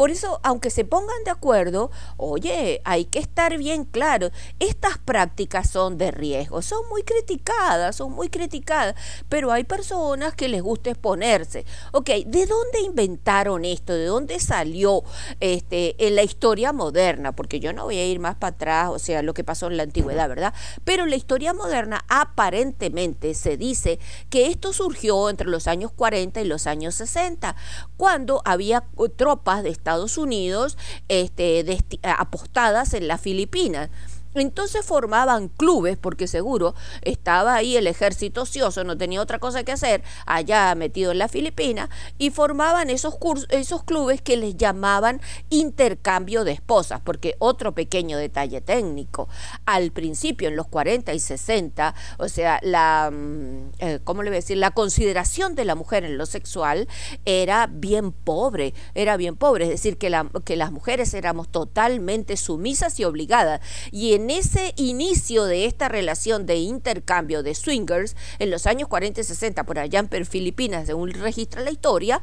Por 0.00 0.10
eso, 0.10 0.40
aunque 0.42 0.70
se 0.70 0.86
pongan 0.86 1.24
de 1.26 1.30
acuerdo, 1.30 1.90
oye, 2.16 2.80
hay 2.86 3.04
que 3.04 3.18
estar 3.18 3.58
bien 3.58 3.84
claro, 3.84 4.30
estas 4.58 4.96
prácticas 4.96 5.68
son 5.68 5.98
de 5.98 6.10
riesgo, 6.10 6.62
son 6.62 6.88
muy 6.88 7.02
criticadas, 7.02 7.96
son 7.96 8.12
muy 8.12 8.30
criticadas, 8.30 8.94
pero 9.28 9.52
hay 9.52 9.64
personas 9.64 10.34
que 10.34 10.48
les 10.48 10.62
gusta 10.62 10.88
exponerse. 10.88 11.66
Ok, 11.92 12.08
¿de 12.24 12.46
dónde 12.46 12.80
inventaron 12.82 13.66
esto? 13.66 13.92
¿De 13.92 14.06
dónde 14.06 14.40
salió 14.40 15.02
este, 15.38 15.94
en 16.06 16.16
la 16.16 16.22
historia 16.22 16.72
moderna? 16.72 17.32
Porque 17.32 17.60
yo 17.60 17.74
no 17.74 17.84
voy 17.84 17.98
a 17.98 18.06
ir 18.06 18.20
más 18.20 18.36
para 18.36 18.54
atrás, 18.54 18.88
o 18.88 18.98
sea, 18.98 19.20
lo 19.20 19.34
que 19.34 19.44
pasó 19.44 19.66
en 19.66 19.76
la 19.76 19.82
antigüedad, 19.82 20.30
¿verdad? 20.30 20.54
Pero 20.82 21.04
la 21.04 21.16
historia 21.16 21.52
moderna 21.52 22.06
aparentemente 22.08 23.34
se 23.34 23.58
dice 23.58 23.98
que 24.30 24.46
esto 24.46 24.72
surgió 24.72 25.28
entre 25.28 25.50
los 25.50 25.66
años 25.66 25.92
40 25.92 26.40
y 26.40 26.46
los 26.46 26.66
años 26.66 26.94
60, 26.94 27.54
cuando 27.98 28.40
había 28.46 28.86
tropas 29.18 29.62
de 29.62 29.68
Estados 29.68 29.89
Estados 29.90 30.18
Unidos 30.18 30.78
este, 31.08 31.64
apostadas 32.02 32.94
en 32.94 33.08
las 33.08 33.20
Filipinas. 33.20 33.90
Entonces 34.34 34.84
formaban 34.84 35.48
clubes, 35.48 35.96
porque 35.96 36.26
seguro 36.26 36.74
estaba 37.02 37.54
ahí 37.54 37.76
el 37.76 37.86
ejército 37.86 38.42
ocioso, 38.42 38.84
no 38.84 38.96
tenía 38.96 39.20
otra 39.20 39.38
cosa 39.38 39.64
que 39.64 39.72
hacer, 39.72 40.02
allá 40.26 40.74
metido 40.74 41.12
en 41.12 41.18
la 41.18 41.28
Filipina, 41.28 41.90
y 42.18 42.30
formaban 42.30 42.90
esos, 42.90 43.16
esos 43.48 43.82
clubes 43.82 44.22
que 44.22 44.36
les 44.36 44.56
llamaban 44.56 45.20
intercambio 45.48 46.44
de 46.44 46.52
esposas, 46.52 47.00
porque 47.00 47.34
otro 47.38 47.74
pequeño 47.74 48.18
detalle 48.18 48.60
técnico, 48.60 49.28
al 49.66 49.90
principio, 49.90 50.48
en 50.48 50.56
los 50.56 50.68
40 50.68 51.12
y 51.12 51.18
60, 51.18 51.94
o 52.18 52.28
sea, 52.28 52.60
la, 52.62 53.10
mm, 53.12 53.70
eh, 53.78 54.00
¿cómo 54.04 54.22
le 54.22 54.30
voy 54.30 54.36
a 54.36 54.40
decir? 54.40 54.58
La 54.58 54.70
consideración 54.70 55.54
de 55.54 55.64
la 55.64 55.74
mujer 55.74 56.04
en 56.04 56.18
lo 56.18 56.26
sexual 56.26 56.88
era 57.24 57.66
bien 57.66 58.12
pobre, 58.12 58.74
era 58.94 59.16
bien 59.16 59.36
pobre, 59.36 59.64
es 59.64 59.70
decir, 59.70 59.98
que, 59.98 60.10
la, 60.10 60.30
que 60.44 60.56
las 60.56 60.70
mujeres 60.70 61.14
éramos 61.14 61.48
totalmente 61.48 62.36
sumisas 62.36 62.98
y 63.00 63.04
obligadas, 63.04 63.60
y 63.90 64.14
en 64.14 64.19
ese 64.28 64.74
inicio 64.76 65.44
de 65.44 65.64
esta 65.64 65.88
relación 65.88 66.44
de 66.44 66.56
intercambio 66.56 67.42
de 67.42 67.54
swingers, 67.54 68.16
en 68.38 68.50
los 68.50 68.66
años 68.66 68.88
40 68.88 69.20
y 69.20 69.24
60, 69.24 69.64
por 69.64 69.78
allá 69.78 70.00
en 70.10 70.26
Filipinas, 70.26 70.86
según 70.86 71.12
registra 71.12 71.62
la 71.62 71.70
historia, 71.70 72.20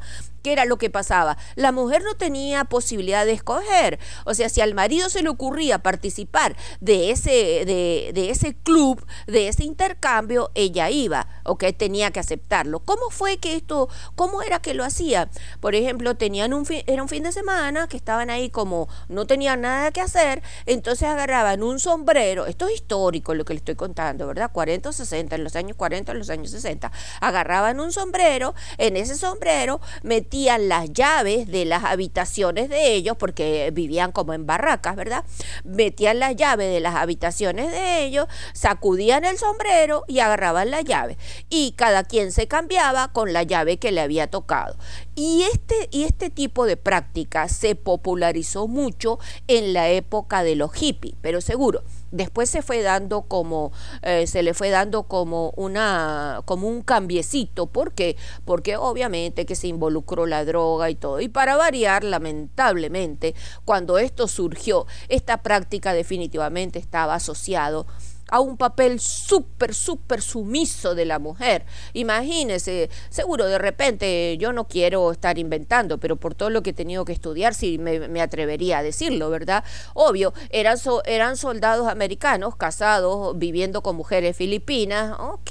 ¿qué 0.48 0.54
era 0.54 0.64
lo 0.64 0.78
que 0.78 0.88
pasaba? 0.88 1.36
La 1.56 1.72
mujer 1.72 2.02
no 2.02 2.14
tenía 2.14 2.64
posibilidad 2.64 3.26
de 3.26 3.32
escoger. 3.32 3.98
O 4.24 4.32
sea, 4.32 4.48
si 4.48 4.62
al 4.62 4.72
marido 4.72 5.10
se 5.10 5.22
le 5.22 5.28
ocurría 5.28 5.80
participar 5.80 6.56
de 6.80 7.10
ese, 7.10 7.30
de, 7.66 8.12
de 8.14 8.30
ese 8.30 8.54
club, 8.54 9.04
de 9.26 9.48
ese 9.48 9.64
intercambio, 9.64 10.50
ella 10.54 10.88
iba, 10.88 11.28
¿ok? 11.44 11.64
Tenía 11.76 12.12
que 12.12 12.20
aceptarlo. 12.20 12.80
¿Cómo 12.80 13.10
fue 13.10 13.36
que 13.36 13.56
esto, 13.56 13.90
cómo 14.14 14.40
era 14.40 14.60
que 14.60 14.72
lo 14.72 14.84
hacía? 14.84 15.28
Por 15.60 15.74
ejemplo, 15.74 16.16
tenían 16.16 16.54
un 16.54 16.64
fin, 16.64 16.82
era 16.86 17.02
un 17.02 17.10
fin 17.10 17.24
de 17.24 17.32
semana 17.32 17.86
que 17.86 17.98
estaban 17.98 18.30
ahí 18.30 18.48
como 18.48 18.88
no 19.10 19.26
tenían 19.26 19.60
nada 19.60 19.90
que 19.90 20.00
hacer, 20.00 20.42
entonces 20.64 21.06
agarraban 21.06 21.62
un 21.62 21.78
sombrero, 21.78 22.46
esto 22.46 22.68
es 22.68 22.76
histórico 22.76 23.34
lo 23.34 23.44
que 23.44 23.52
le 23.52 23.58
estoy 23.58 23.74
contando, 23.74 24.26
¿verdad? 24.26 24.50
40 24.50 24.88
o 24.88 24.92
60, 24.92 25.36
en 25.36 25.44
los 25.44 25.56
años 25.56 25.76
40, 25.76 26.12
en 26.12 26.18
los 26.18 26.30
años 26.30 26.50
60, 26.52 26.90
agarraban 27.20 27.80
un 27.80 27.92
sombrero, 27.92 28.54
en 28.78 28.96
ese 28.96 29.14
sombrero 29.14 29.82
metían 30.02 30.37
las 30.46 30.92
llaves 30.92 31.48
de 31.48 31.64
las 31.64 31.84
habitaciones 31.84 32.68
de 32.68 32.94
ellos, 32.94 33.16
porque 33.18 33.70
vivían 33.72 34.12
como 34.12 34.34
en 34.34 34.46
barracas, 34.46 34.96
¿verdad? 34.96 35.24
Metían 35.64 36.18
las 36.18 36.36
llaves 36.36 36.72
de 36.72 36.80
las 36.80 36.94
habitaciones 36.94 37.70
de 37.70 38.04
ellos, 38.04 38.26
sacudían 38.52 39.24
el 39.24 39.38
sombrero 39.38 40.04
y 40.06 40.20
agarraban 40.20 40.70
la 40.70 40.82
llave. 40.82 41.18
Y 41.50 41.72
cada 41.72 42.04
quien 42.04 42.32
se 42.32 42.48
cambiaba 42.48 43.12
con 43.12 43.32
la 43.32 43.42
llave 43.42 43.78
que 43.78 43.92
le 43.92 44.00
había 44.00 44.28
tocado. 44.28 44.76
Y 45.14 45.44
este, 45.52 45.88
y 45.90 46.04
este 46.04 46.30
tipo 46.30 46.64
de 46.64 46.76
práctica 46.76 47.48
se 47.48 47.74
popularizó 47.74 48.68
mucho 48.68 49.18
en 49.48 49.72
la 49.72 49.88
época 49.88 50.42
de 50.42 50.56
los 50.56 50.72
hippies, 50.72 51.14
pero 51.20 51.40
seguro. 51.40 51.82
Después 52.10 52.48
se 52.48 52.62
fue 52.62 52.82
dando 52.82 53.22
como, 53.22 53.72
eh, 54.02 54.26
se 54.26 54.42
le 54.42 54.54
fue 54.54 54.70
dando 54.70 55.04
como 55.04 55.52
una, 55.56 56.42
como 56.44 56.68
un 56.68 56.82
cambiecito. 56.82 57.66
¿Por 57.66 57.92
qué? 57.92 58.16
Porque 58.44 58.76
obviamente 58.76 59.46
que 59.46 59.54
se 59.54 59.68
involucró 59.68 60.26
la 60.26 60.44
droga 60.44 60.90
y 60.90 60.94
todo. 60.94 61.20
Y 61.20 61.28
para 61.28 61.56
variar, 61.56 62.04
lamentablemente, 62.04 63.34
cuando 63.64 63.98
esto 63.98 64.28
surgió, 64.28 64.86
esta 65.08 65.42
práctica 65.42 65.92
definitivamente 65.92 66.78
estaba 66.78 67.14
asociado 67.14 67.86
a 68.28 68.40
un 68.40 68.56
papel 68.56 69.00
súper, 69.00 69.74
súper 69.74 70.22
sumiso 70.22 70.94
de 70.94 71.04
la 71.04 71.18
mujer. 71.18 71.64
Imagínese, 71.92 72.90
seguro 73.08 73.46
de 73.46 73.58
repente 73.58 74.36
yo 74.38 74.52
no 74.52 74.68
quiero 74.68 75.10
estar 75.12 75.38
inventando, 75.38 75.98
pero 75.98 76.16
por 76.16 76.34
todo 76.34 76.50
lo 76.50 76.62
que 76.62 76.70
he 76.70 76.74
tenido 76.74 77.04
que 77.04 77.12
estudiar, 77.12 77.54
sí 77.54 77.78
me, 77.78 78.20
atrevería 78.20 78.78
a 78.78 78.82
decirlo, 78.82 79.30
¿verdad? 79.30 79.64
Obvio, 79.94 80.32
eran, 80.50 80.78
eran 81.04 81.36
soldados 81.36 81.88
americanos 81.88 82.56
casados, 82.56 83.38
viviendo 83.38 83.82
con 83.82 83.96
mujeres 83.96 84.36
filipinas, 84.36 85.16
ok, 85.18 85.50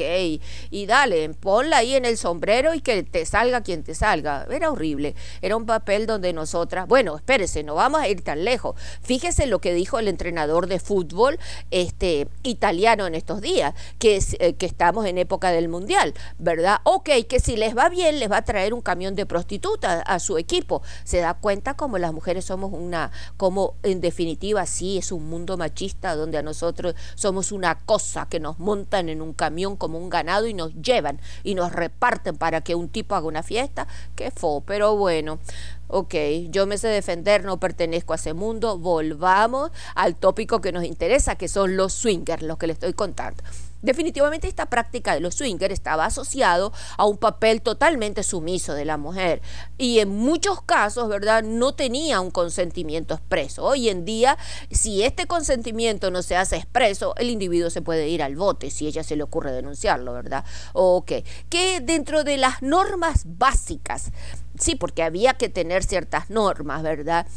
y 0.69 0.85
dale, 0.85 1.29
ponla 1.29 1.77
ahí 1.77 1.95
en 1.95 2.05
el 2.05 2.17
sombrero 2.17 2.73
y 2.73 2.81
que 2.81 3.03
te 3.03 3.25
salga 3.25 3.61
quien 3.61 3.83
te 3.83 3.95
salga. 3.95 4.45
Era 4.49 4.71
horrible, 4.71 5.15
era 5.41 5.55
un 5.55 5.65
papel 5.65 6.05
donde 6.05 6.33
nosotras, 6.33 6.87
bueno, 6.87 7.15
espérese, 7.15 7.63
no 7.63 7.75
vamos 7.75 8.01
a 8.01 8.07
ir 8.07 8.21
tan 8.21 8.43
lejos. 8.43 8.75
Fíjese 9.01 9.47
lo 9.47 9.59
que 9.59 9.73
dijo 9.73 9.99
el 9.99 10.07
entrenador 10.07 10.67
de 10.67 10.79
fútbol, 10.79 11.39
este, 11.71 12.27
italiano 12.67 13.07
en 13.07 13.15
estos 13.15 13.39
días, 13.39 13.73
que, 13.97 14.21
eh, 14.39 14.53
que 14.55 14.65
estamos 14.65 15.05
en 15.05 15.17
época 15.17 15.51
del 15.51 15.69
mundial, 15.69 16.13
¿verdad? 16.37 16.79
Ok, 16.83 17.09
que 17.29 17.39
si 17.39 17.55
les 17.55 17.77
va 17.77 17.87
bien, 17.87 18.19
les 18.19 18.29
va 18.29 18.37
a 18.37 18.41
traer 18.41 18.73
un 18.73 18.81
camión 18.81 19.15
de 19.15 19.25
prostitutas 19.25 20.03
a 20.05 20.19
su 20.19 20.37
equipo. 20.37 20.81
Se 21.05 21.19
da 21.19 21.33
cuenta 21.33 21.75
como 21.75 21.97
las 21.97 22.11
mujeres 22.11 22.43
somos 22.43 22.73
una, 22.73 23.11
como 23.37 23.75
en 23.83 24.01
definitiva 24.01 24.65
sí 24.65 24.97
es 24.97 25.13
un 25.13 25.29
mundo 25.29 25.55
machista 25.55 26.15
donde 26.15 26.37
a 26.37 26.41
nosotros 26.41 26.93
somos 27.15 27.53
una 27.53 27.79
cosa 27.79 28.27
que 28.29 28.41
nos 28.41 28.59
montan 28.59 29.07
en 29.07 29.21
un 29.21 29.33
camión 29.33 29.77
como 29.77 29.97
un 29.97 30.09
ganado 30.09 30.45
y 30.47 30.53
nos 30.53 30.73
llevan 30.81 31.21
y 31.45 31.55
nos 31.55 31.71
reparten 31.71 32.35
para 32.35 32.61
que 32.61 32.75
un 32.75 32.89
tipo 32.89 33.15
haga 33.15 33.27
una 33.27 33.43
fiesta. 33.43 33.87
Qué 34.15 34.29
fo, 34.31 34.61
pero 34.65 34.97
bueno. 34.97 35.39
Ok, 35.87 36.15
yo 36.49 36.67
me 36.67 36.77
sé 36.77 36.89
defender, 36.89 37.45
no 37.45 37.59
pertenezco 37.59 38.13
a 38.13 38.17
ese 38.17 38.33
mundo. 38.33 38.77
Volvamos 38.77 39.71
al 39.95 40.15
tópico 40.15 40.59
que 40.59 40.71
nos 40.71 40.83
interesa, 40.83 41.35
que 41.35 41.47
son 41.47 41.77
los 41.77 41.93
swingers, 41.93 42.43
los 42.43 42.57
que 42.57 42.67
le 42.67 42.73
estoy 42.73 42.93
contando. 42.93 43.43
Definitivamente 43.81 44.47
esta 44.47 44.65
práctica 44.65 45.13
de 45.13 45.19
los 45.19 45.35
swingers 45.35 45.73
estaba 45.73 46.05
asociado 46.05 46.73
a 46.97 47.05
un 47.05 47.17
papel 47.17 47.61
totalmente 47.61 48.23
sumiso 48.23 48.73
de 48.73 48.85
la 48.85 48.97
mujer 48.97 49.41
y 49.77 49.99
en 49.99 50.09
muchos 50.09 50.63
casos, 50.63 51.07
¿verdad? 51.07 51.43
No 51.43 51.75
tenía 51.75 52.19
un 52.19 52.31
consentimiento 52.31 53.13
expreso. 53.13 53.63
Hoy 53.63 53.89
en 53.89 54.03
día, 54.03 54.37
si 54.71 55.03
este 55.03 55.27
consentimiento 55.27 56.09
no 56.09 56.23
se 56.23 56.35
hace 56.35 56.55
expreso, 56.55 57.13
el 57.17 57.29
individuo 57.29 57.69
se 57.69 57.83
puede 57.83 58.09
ir 58.09 58.23
al 58.23 58.35
bote 58.35 58.71
si 58.71 58.87
ella 58.87 59.03
se 59.03 59.15
le 59.15 59.23
ocurre 59.23 59.51
denunciarlo, 59.51 60.11
¿verdad? 60.11 60.43
Ok, 60.73 61.11
que 61.49 61.79
dentro 61.79 62.23
de 62.23 62.37
las 62.37 62.63
normas 62.63 63.23
básicas 63.25 64.11
sí, 64.59 64.75
porque 64.75 65.03
había 65.03 65.33
que 65.33 65.49
tener 65.49 65.83
ciertas 65.83 66.29
normas, 66.29 66.83
¿verdad? 66.83 67.27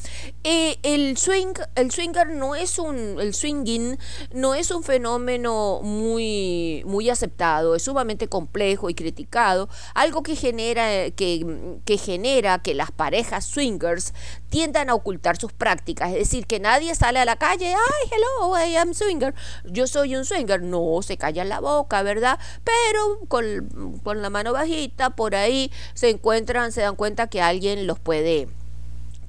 Eh, 0.45 0.79
el 0.83 1.17
swing, 1.17 1.55
el 1.75 1.91
swinger 1.91 2.29
no 2.29 2.55
es 2.55 2.79
un, 2.79 3.21
el 3.21 3.35
swinging 3.35 3.99
no 4.33 4.55
es 4.55 4.71
un 4.71 4.83
fenómeno 4.83 5.81
muy, 5.83 6.83
muy 6.87 7.11
aceptado, 7.11 7.75
es 7.75 7.83
sumamente 7.83 8.29
complejo 8.29 8.91
y 8.91 8.95
criticado, 8.95 9.69
algo 9.95 10.23
que 10.23 10.37
genera, 10.37 11.11
que, 11.11 11.79
que 11.85 11.99
genera 11.99 12.61
que 12.61 12.75
las 12.75 12.91
parejas 12.91 13.45
swingers 13.45 14.15
tiendan 14.49 14.91
a 14.91 14.95
ocultar 14.95 15.37
sus 15.37 15.53
prácticas, 15.53 16.11
es 16.11 16.19
decir, 16.19 16.47
que 16.47 16.59
nadie 16.61 16.95
sale 16.95 17.19
a 17.19 17.25
la 17.25 17.37
calle, 17.37 17.75
ay, 17.75 18.11
hello, 18.11 18.59
I 18.59 18.77
am 18.77 18.95
swinger, 18.95 19.35
yo 19.65 19.87
soy 19.87 20.17
un 20.17 20.25
swinger, 20.25 20.63
no, 20.63 21.03
se 21.03 21.17
callan 21.17 21.49
la 21.49 21.61
boca, 21.61 22.03
¿verdad? 22.03 22.39
Pero 22.65 23.21
con, 23.29 24.01
con 24.03 24.23
la 24.23 24.31
mano 24.31 24.53
bajita, 24.53 25.11
por 25.11 25.35
ahí 25.35 25.71
se 25.95 26.11
encuentran, 26.11 26.73
se 26.73 26.81
dan 26.81 26.97
cuenta 26.97 27.10
que 27.29 27.43
alguien 27.43 27.87
los 27.87 27.99
puede 27.99 28.49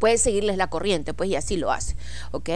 puede 0.01 0.17
seguirles 0.17 0.57
la 0.57 0.67
corriente, 0.67 1.13
pues 1.13 1.29
y 1.29 1.35
así 1.35 1.57
lo 1.57 1.71
hace, 1.71 1.95
¿ok? 2.31 2.49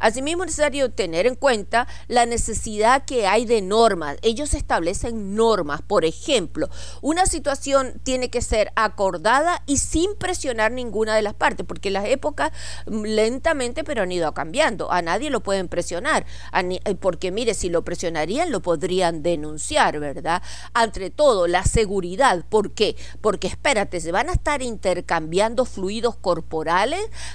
Asimismo 0.00 0.44
es 0.44 0.48
necesario 0.48 0.90
tener 0.90 1.26
en 1.26 1.34
cuenta 1.34 1.86
la 2.08 2.24
necesidad 2.24 3.04
que 3.04 3.26
hay 3.26 3.44
de 3.44 3.60
normas. 3.60 4.16
Ellos 4.22 4.54
establecen 4.54 5.36
normas, 5.36 5.82
por 5.82 6.06
ejemplo, 6.06 6.70
una 7.02 7.26
situación 7.26 8.00
tiene 8.02 8.30
que 8.30 8.40
ser 8.40 8.72
acordada 8.76 9.62
y 9.66 9.76
sin 9.76 10.16
presionar 10.16 10.72
ninguna 10.72 11.14
de 11.14 11.20
las 11.20 11.34
partes, 11.34 11.66
porque 11.66 11.90
las 11.90 12.06
épocas 12.06 12.50
mm, 12.86 13.02
lentamente 13.02 13.84
pero 13.84 14.02
han 14.02 14.10
ido 14.10 14.32
cambiando. 14.32 14.90
A 14.90 15.02
nadie 15.02 15.28
lo 15.28 15.42
pueden 15.42 15.68
presionar, 15.68 16.24
eh, 16.54 16.94
porque 16.94 17.30
mire, 17.30 17.52
si 17.52 17.68
lo 17.68 17.84
presionarían 17.84 18.50
lo 18.50 18.62
podrían 18.62 19.22
denunciar, 19.22 20.00
¿verdad? 20.00 20.42
Entre 20.74 21.10
todo, 21.10 21.46
la 21.46 21.64
seguridad, 21.64 22.42
¿por 22.48 22.72
qué? 22.72 22.96
Porque 23.20 23.48
espérate, 23.48 24.00
se 24.00 24.12
van 24.12 24.30
a 24.30 24.32
estar 24.32 24.62
intercambiando 24.62 25.66
fluidos 25.66 26.16
corporales 26.16 26.85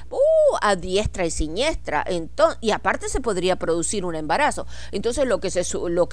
uh, 0.10 0.58
a 0.62 0.76
diestra 0.76 1.26
y 1.26 1.32
siniestra. 1.32 2.06
Y 2.62 2.72
aparte 2.72 3.10
se 3.10 3.22
podría 3.22 3.58
producir 3.58 4.06
un 4.06 4.16
embarazo. 4.16 4.66
Entonces 4.92 5.26
lo 5.26 5.40
que 5.40 5.52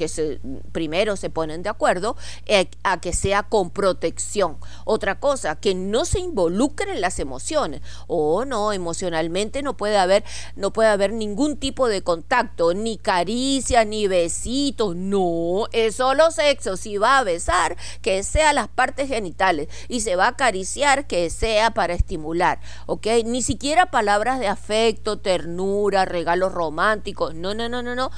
se, 0.09 0.40
primero 0.73 1.16
se 1.16 1.30
ponen 1.30 1.62
de 1.62 1.68
acuerdo 1.68 2.16
es 2.47 2.68
a 2.83 3.00
que 3.00 3.12
sea 3.12 3.45
con 3.45 3.71
protección. 3.71 4.59
Otra 4.85 5.21
cosa, 5.21 5.57
que 5.57 5.75
no 5.75 6.04
se 6.04 6.21
involucren 6.21 7.00
las 7.00 7.18
emociones. 7.18 7.83
O 8.07 8.45
no, 8.45 8.73
emocionalmente 8.73 9.62
no 9.62 9.76
puede 9.76 9.99
haber, 9.99 10.25
no 10.57 10.73
puede 10.73 10.88
haber 10.88 11.12
ningún 11.12 11.57
tipo 11.57 11.88
de 11.88 12.02
contacto, 12.02 12.75
ni 12.75 12.99
caricia, 12.99 13.85
ni 13.85 14.07
besitos. 14.07 14.97
No, 14.97 15.66
es 15.73 15.97
solo 15.97 16.30
sexo. 16.30 16.76
Si 16.76 16.99
va 16.99 17.18
a 17.18 17.25
besar, 17.25 17.76
que 18.02 18.23
sea 18.23 18.52
las 18.52 18.68
partes 18.68 19.09
genitales. 19.09 19.68
Y 19.88 20.00
se 20.00 20.16
va 20.16 20.26
a 20.26 20.30
acariciar, 20.30 21.07
que 21.07 21.30
sea 21.30 21.73
para 21.73 21.95
estimular. 21.95 22.61
¿Ok? 22.87 23.07
Ni 23.28 23.42
siquiera 23.42 23.87
palabras 23.87 24.40
de 24.40 24.49
afecto, 24.49 25.18
ternura, 25.18 26.04
regalos 26.04 26.52
románticos, 26.52 27.35
no, 27.35 27.54
no, 27.54 27.68
no, 27.68 27.82
no, 27.82 27.94
no, 27.94 28.11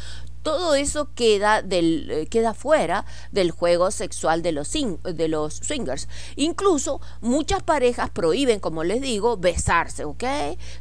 todo 0.42 0.74
eso 0.74 1.10
queda, 1.14 1.62
del, 1.62 2.10
eh, 2.10 2.26
queda 2.26 2.54
fuera 2.54 3.04
del 3.32 3.50
juego 3.50 3.90
sexual 3.90 4.42
de 4.42 4.52
los, 4.52 4.72
de 4.72 5.28
los 5.28 5.54
swingers. 5.54 6.08
Incluso 6.36 7.00
muchas 7.20 7.62
parejas 7.62 8.10
prohíben, 8.10 8.60
como 8.60 8.84
les 8.84 9.00
digo, 9.00 9.36
besarse, 9.36 10.04
¿ok? 10.04 10.24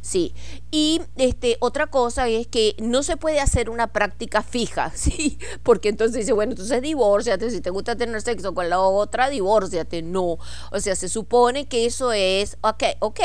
Sí. 0.00 0.34
Y 0.70 1.02
este, 1.16 1.56
otra 1.60 1.88
cosa 1.88 2.28
es 2.28 2.46
que 2.46 2.76
no 2.78 3.02
se 3.02 3.16
puede 3.16 3.40
hacer 3.40 3.70
una 3.70 3.88
práctica 3.88 4.42
fija, 4.42 4.92
¿sí? 4.94 5.38
Porque 5.62 5.88
entonces 5.88 6.20
dice, 6.20 6.32
bueno, 6.32 6.52
entonces 6.52 6.82
divórciate, 6.82 7.50
si 7.50 7.60
te 7.60 7.70
gusta 7.70 7.96
tener 7.96 8.20
sexo 8.22 8.54
con 8.54 8.68
la 8.68 8.80
otra, 8.80 9.28
divórciate. 9.28 10.02
No. 10.02 10.38
O 10.70 10.80
sea, 10.80 10.96
se 10.96 11.08
supone 11.08 11.66
que 11.66 11.86
eso 11.86 12.12
es, 12.12 12.56
ok, 12.62 12.84
ok, 13.00 13.20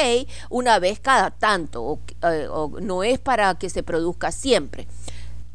una 0.49 0.79
vez 0.79 0.99
cada 0.99 1.31
tanto, 1.31 1.99
eh, 2.23 2.47
no 2.81 3.03
es 3.03 3.19
para 3.19 3.55
que 3.55 3.69
se 3.69 3.83
produzca 3.83 4.31
siempre. 4.31 4.87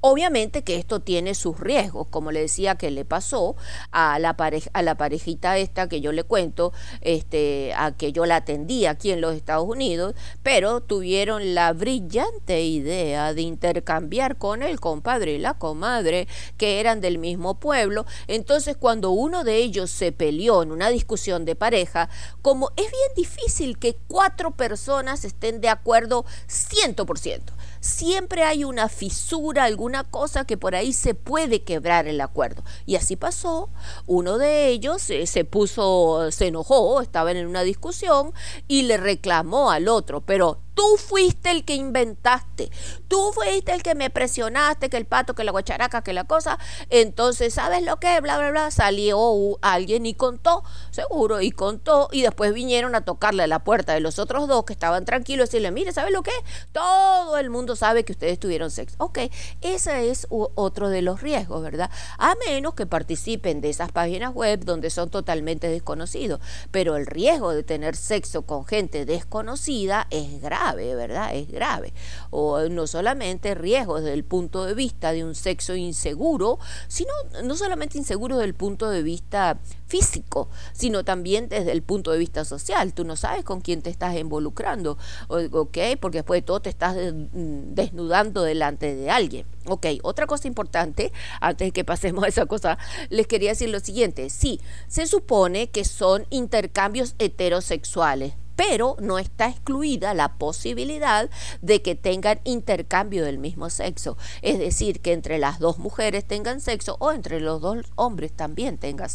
Obviamente 0.02 0.62
que 0.62 0.76
esto 0.76 1.00
tiene 1.00 1.34
sus 1.34 1.60
riesgos, 1.60 2.06
como 2.08 2.32
le 2.32 2.40
decía 2.40 2.76
que 2.76 2.90
le 2.90 3.04
pasó 3.04 3.56
a 3.90 4.18
la 4.18 4.34
pareja, 4.34 4.70
a 4.72 4.82
la 4.82 4.94
parejita 4.94 5.58
esta 5.58 5.90
que 5.90 6.00
yo 6.00 6.12
le 6.12 6.24
cuento, 6.24 6.72
este, 7.02 7.74
a 7.74 7.92
que 7.92 8.12
yo 8.12 8.24
la 8.24 8.36
atendí 8.36 8.86
aquí 8.86 9.10
en 9.10 9.20
los 9.20 9.34
Estados 9.34 9.68
Unidos, 9.68 10.14
pero 10.42 10.80
tuvieron 10.80 11.54
la 11.54 11.74
brillante 11.74 12.62
idea 12.62 13.34
de 13.34 13.42
intercambiar 13.42 14.38
con 14.38 14.62
el 14.62 14.80
compadre 14.80 15.34
y 15.34 15.38
la 15.38 15.54
comadre 15.54 16.28
que 16.56 16.80
eran 16.80 17.02
del 17.02 17.18
mismo 17.18 17.60
pueblo. 17.60 18.06
Entonces, 18.26 18.78
cuando 18.78 19.10
uno 19.10 19.44
de 19.44 19.56
ellos 19.56 19.90
se 19.90 20.12
peleó 20.12 20.62
en 20.62 20.72
una 20.72 20.88
discusión 20.88 21.44
de 21.44 21.56
pareja, 21.56 22.08
como 22.40 22.70
es 22.76 22.90
bien 22.90 23.12
difícil 23.16 23.78
que 23.78 23.98
cuatro 24.08 24.52
personas 24.52 25.26
estén 25.26 25.60
de 25.60 25.68
acuerdo 25.68 26.24
100%, 26.48 27.42
siempre 27.80 28.44
hay 28.44 28.64
una 28.64 28.88
fisura, 28.88 29.64
alguna 29.64 30.04
cosa 30.04 30.44
que 30.44 30.56
por 30.56 30.74
ahí 30.74 30.92
se 30.92 31.14
puede 31.14 31.62
quebrar 31.62 32.06
el 32.06 32.20
acuerdo. 32.20 32.62
Y 32.86 32.96
así 32.96 33.16
pasó. 33.16 33.70
Uno 34.06 34.38
de 34.38 34.68
ellos 34.68 35.02
se 35.02 35.44
puso, 35.44 36.30
se 36.30 36.48
enojó, 36.48 37.00
estaban 37.00 37.36
en 37.36 37.46
una 37.46 37.62
discusión 37.62 38.32
y 38.68 38.82
le 38.82 38.96
reclamó 38.96 39.70
al 39.70 39.88
otro, 39.88 40.20
pero 40.20 40.60
Tú 40.80 40.96
fuiste 40.96 41.50
el 41.50 41.66
que 41.66 41.74
inventaste. 41.74 42.70
Tú 43.06 43.32
fuiste 43.34 43.74
el 43.74 43.82
que 43.82 43.94
me 43.94 44.08
presionaste, 44.08 44.88
que 44.88 44.96
el 44.96 45.04
pato, 45.04 45.34
que 45.34 45.44
la 45.44 45.52
guacharaca, 45.52 46.00
que 46.00 46.14
la 46.14 46.24
cosa. 46.24 46.58
Entonces, 46.88 47.52
¿sabes 47.52 47.82
lo 47.82 47.98
que? 47.98 48.18
Bla, 48.22 48.38
bla, 48.38 48.50
bla. 48.50 48.70
Salió 48.70 49.58
alguien 49.60 50.06
y 50.06 50.14
contó, 50.14 50.64
seguro, 50.90 51.42
y 51.42 51.50
contó. 51.50 52.08
Y 52.12 52.22
después 52.22 52.54
vinieron 52.54 52.94
a 52.94 53.02
tocarle 53.02 53.42
a 53.42 53.46
la 53.46 53.58
puerta 53.58 53.92
de 53.92 54.00
los 54.00 54.18
otros 54.18 54.48
dos 54.48 54.64
que 54.64 54.72
estaban 54.72 55.04
tranquilos 55.04 55.50
y 55.50 55.58
decirle, 55.58 55.70
mire, 55.70 55.92
¿sabes 55.92 56.14
lo 56.14 56.22
que? 56.22 56.32
Todo 56.72 57.36
el 57.36 57.50
mundo 57.50 57.76
sabe 57.76 58.06
que 58.06 58.12
ustedes 58.12 58.38
tuvieron 58.38 58.70
sexo. 58.70 58.96
Ok, 59.00 59.18
ese 59.60 60.08
es 60.08 60.28
otro 60.30 60.88
de 60.88 61.02
los 61.02 61.20
riesgos, 61.20 61.62
¿verdad? 61.62 61.90
A 62.16 62.36
menos 62.46 62.72
que 62.72 62.86
participen 62.86 63.60
de 63.60 63.68
esas 63.68 63.92
páginas 63.92 64.32
web 64.32 64.64
donde 64.64 64.88
son 64.88 65.10
totalmente 65.10 65.68
desconocidos. 65.68 66.40
Pero 66.70 66.96
el 66.96 67.04
riesgo 67.04 67.52
de 67.52 67.64
tener 67.64 67.96
sexo 67.96 68.46
con 68.46 68.64
gente 68.64 69.04
desconocida 69.04 70.06
es 70.08 70.40
grave 70.40 70.69
¿verdad? 70.74 71.34
Es 71.34 71.50
grave. 71.50 71.92
O 72.30 72.60
no 72.68 72.86
solamente 72.86 73.54
riesgos 73.54 74.02
desde 74.02 74.14
el 74.14 74.24
punto 74.24 74.64
de 74.64 74.74
vista 74.74 75.12
de 75.12 75.24
un 75.24 75.34
sexo 75.34 75.74
inseguro, 75.76 76.58
sino 76.88 77.12
no 77.44 77.56
solamente 77.56 77.98
inseguro 77.98 78.36
desde 78.36 78.48
el 78.48 78.54
punto 78.54 78.90
de 78.90 79.02
vista 79.02 79.58
físico, 79.86 80.48
sino 80.72 81.04
también 81.04 81.48
desde 81.48 81.72
el 81.72 81.82
punto 81.82 82.12
de 82.12 82.18
vista 82.18 82.44
social. 82.44 82.94
Tú 82.94 83.04
no 83.04 83.16
sabes 83.16 83.44
con 83.44 83.60
quién 83.60 83.82
te 83.82 83.90
estás 83.90 84.16
involucrando, 84.16 84.96
¿ok? 85.28 85.78
Porque 86.00 86.18
después 86.18 86.38
de 86.38 86.42
todo 86.42 86.60
te 86.60 86.70
estás 86.70 86.96
desnudando 86.96 88.42
delante 88.42 88.94
de 88.94 89.10
alguien. 89.10 89.46
Ok, 89.66 89.86
otra 90.02 90.26
cosa 90.26 90.48
importante, 90.48 91.12
antes 91.40 91.68
de 91.68 91.72
que 91.72 91.84
pasemos 91.84 92.24
a 92.24 92.28
esa 92.28 92.46
cosa, 92.46 92.78
les 93.08 93.26
quería 93.26 93.50
decir 93.50 93.68
lo 93.68 93.80
siguiente. 93.80 94.30
Sí, 94.30 94.60
se 94.88 95.06
supone 95.06 95.70
que 95.70 95.84
son 95.84 96.26
intercambios 96.30 97.14
heterosexuales 97.18 98.34
pero 98.60 98.94
no 99.00 99.18
está 99.18 99.48
excluida 99.48 100.12
la 100.12 100.34
posibilidad 100.34 101.30
de 101.62 101.80
que 101.80 101.94
tengan 101.94 102.40
intercambio 102.44 103.24
del 103.24 103.38
mismo 103.38 103.70
sexo, 103.70 104.18
es 104.42 104.58
decir, 104.58 105.00
que 105.00 105.14
entre 105.14 105.38
las 105.38 105.60
dos 105.60 105.78
mujeres 105.78 106.26
tengan 106.26 106.60
sexo 106.60 106.98
o 106.98 107.10
entre 107.10 107.40
los 107.40 107.62
dos 107.62 107.78
hombres 107.94 108.32
también 108.36 108.76
tengan 108.76 109.08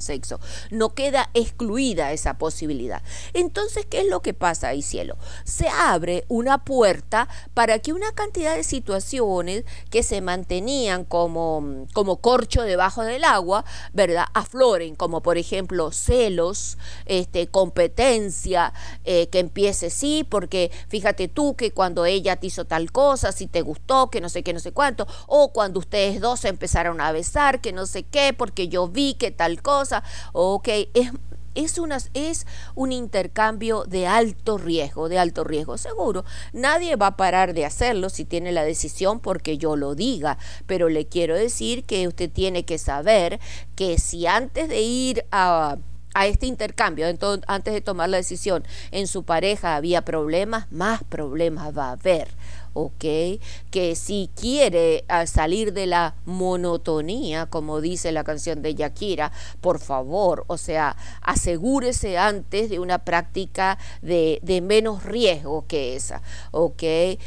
sexo. 0.00 0.40
No 0.72 0.92
queda 0.92 1.30
excluida 1.34 2.10
esa 2.10 2.36
posibilidad. 2.36 3.00
Entonces, 3.32 3.86
¿qué 3.86 4.00
es 4.00 4.08
lo 4.08 4.22
que 4.22 4.34
pasa 4.34 4.70
ahí, 4.70 4.82
cielo? 4.82 5.18
Se 5.44 5.68
abre 5.68 6.24
una 6.26 6.64
puerta 6.64 7.28
para 7.54 7.78
que 7.78 7.92
una 7.92 8.10
cantidad 8.10 8.56
de 8.56 8.64
situaciones 8.64 9.62
que 9.90 10.02
se 10.02 10.20
mantenían 10.20 11.04
como, 11.04 11.86
como 11.92 12.16
corcho 12.16 12.62
debajo 12.62 13.04
del 13.04 13.22
agua, 13.22 13.64
¿verdad? 13.92 14.24
Afloren, 14.34 14.96
como 14.96 15.22
por 15.22 15.38
ejemplo 15.38 15.92
celos, 15.92 16.76
este, 17.06 17.46
competencia, 17.46 18.63
eh, 19.04 19.28
que 19.28 19.40
empiece 19.40 19.90
sí, 19.90 20.26
porque 20.28 20.70
fíjate 20.88 21.28
tú 21.28 21.56
que 21.56 21.72
cuando 21.72 22.04
ella 22.06 22.36
te 22.36 22.46
hizo 22.46 22.64
tal 22.64 22.92
cosa, 22.92 23.32
si 23.32 23.46
te 23.46 23.62
gustó, 23.62 24.10
que 24.10 24.20
no 24.20 24.28
sé 24.28 24.42
qué, 24.42 24.52
no 24.52 24.60
sé 24.60 24.72
cuánto, 24.72 25.06
o 25.26 25.52
cuando 25.52 25.80
ustedes 25.80 26.20
dos 26.20 26.44
empezaron 26.44 27.00
a 27.00 27.12
besar, 27.12 27.60
que 27.60 27.72
no 27.72 27.86
sé 27.86 28.04
qué, 28.04 28.32
porque 28.32 28.68
yo 28.68 28.88
vi 28.88 29.14
que 29.14 29.30
tal 29.30 29.62
cosa, 29.62 30.02
ok, 30.32 30.68
es 30.94 31.10
es, 31.54 31.78
una, 31.78 31.98
es 32.14 32.46
un 32.74 32.92
intercambio 32.92 33.84
de 33.84 34.06
alto 34.06 34.58
riesgo, 34.58 35.08
de 35.08 35.18
alto 35.18 35.44
riesgo 35.44 35.78
seguro. 35.78 36.24
Nadie 36.52 36.96
va 36.96 37.08
a 37.08 37.16
parar 37.16 37.54
de 37.54 37.64
hacerlo 37.64 38.10
si 38.10 38.24
tiene 38.24 38.52
la 38.52 38.64
decisión 38.64 39.20
porque 39.20 39.58
yo 39.58 39.76
lo 39.76 39.94
diga, 39.94 40.38
pero 40.66 40.88
le 40.88 41.06
quiero 41.06 41.36
decir 41.36 41.84
que 41.84 42.06
usted 42.08 42.30
tiene 42.30 42.64
que 42.64 42.78
saber 42.78 43.40
que 43.76 43.98
si 43.98 44.26
antes 44.26 44.68
de 44.68 44.80
ir 44.82 45.24
a 45.30 45.78
a 46.14 46.26
este 46.26 46.46
intercambio, 46.46 47.08
entonces, 47.08 47.44
antes 47.48 47.74
de 47.74 47.80
tomar 47.80 48.08
la 48.08 48.16
decisión, 48.16 48.64
en 48.90 49.06
su 49.06 49.24
pareja 49.24 49.76
había 49.76 50.02
problemas, 50.02 50.70
más 50.72 51.02
problemas 51.04 51.76
va 51.76 51.88
a 51.88 51.92
haber. 51.92 52.28
¿ok? 52.74 53.04
Que 53.70 53.94
si 53.94 54.30
quiere 54.34 55.04
ah, 55.08 55.26
salir 55.26 55.72
de 55.72 55.86
la 55.86 56.16
monotonía, 56.26 57.46
como 57.46 57.80
dice 57.80 58.12
la 58.12 58.24
canción 58.24 58.60
de 58.60 58.74
Yakira, 58.74 59.32
por 59.60 59.78
favor, 59.78 60.44
o 60.48 60.58
sea, 60.58 60.96
asegúrese 61.22 62.18
antes 62.18 62.68
de 62.68 62.80
una 62.80 62.98
práctica 62.98 63.78
de, 64.02 64.40
de 64.42 64.60
menos 64.60 65.04
riesgo 65.04 65.64
que 65.66 65.96
esa, 65.96 66.22
¿ok? 66.50 66.82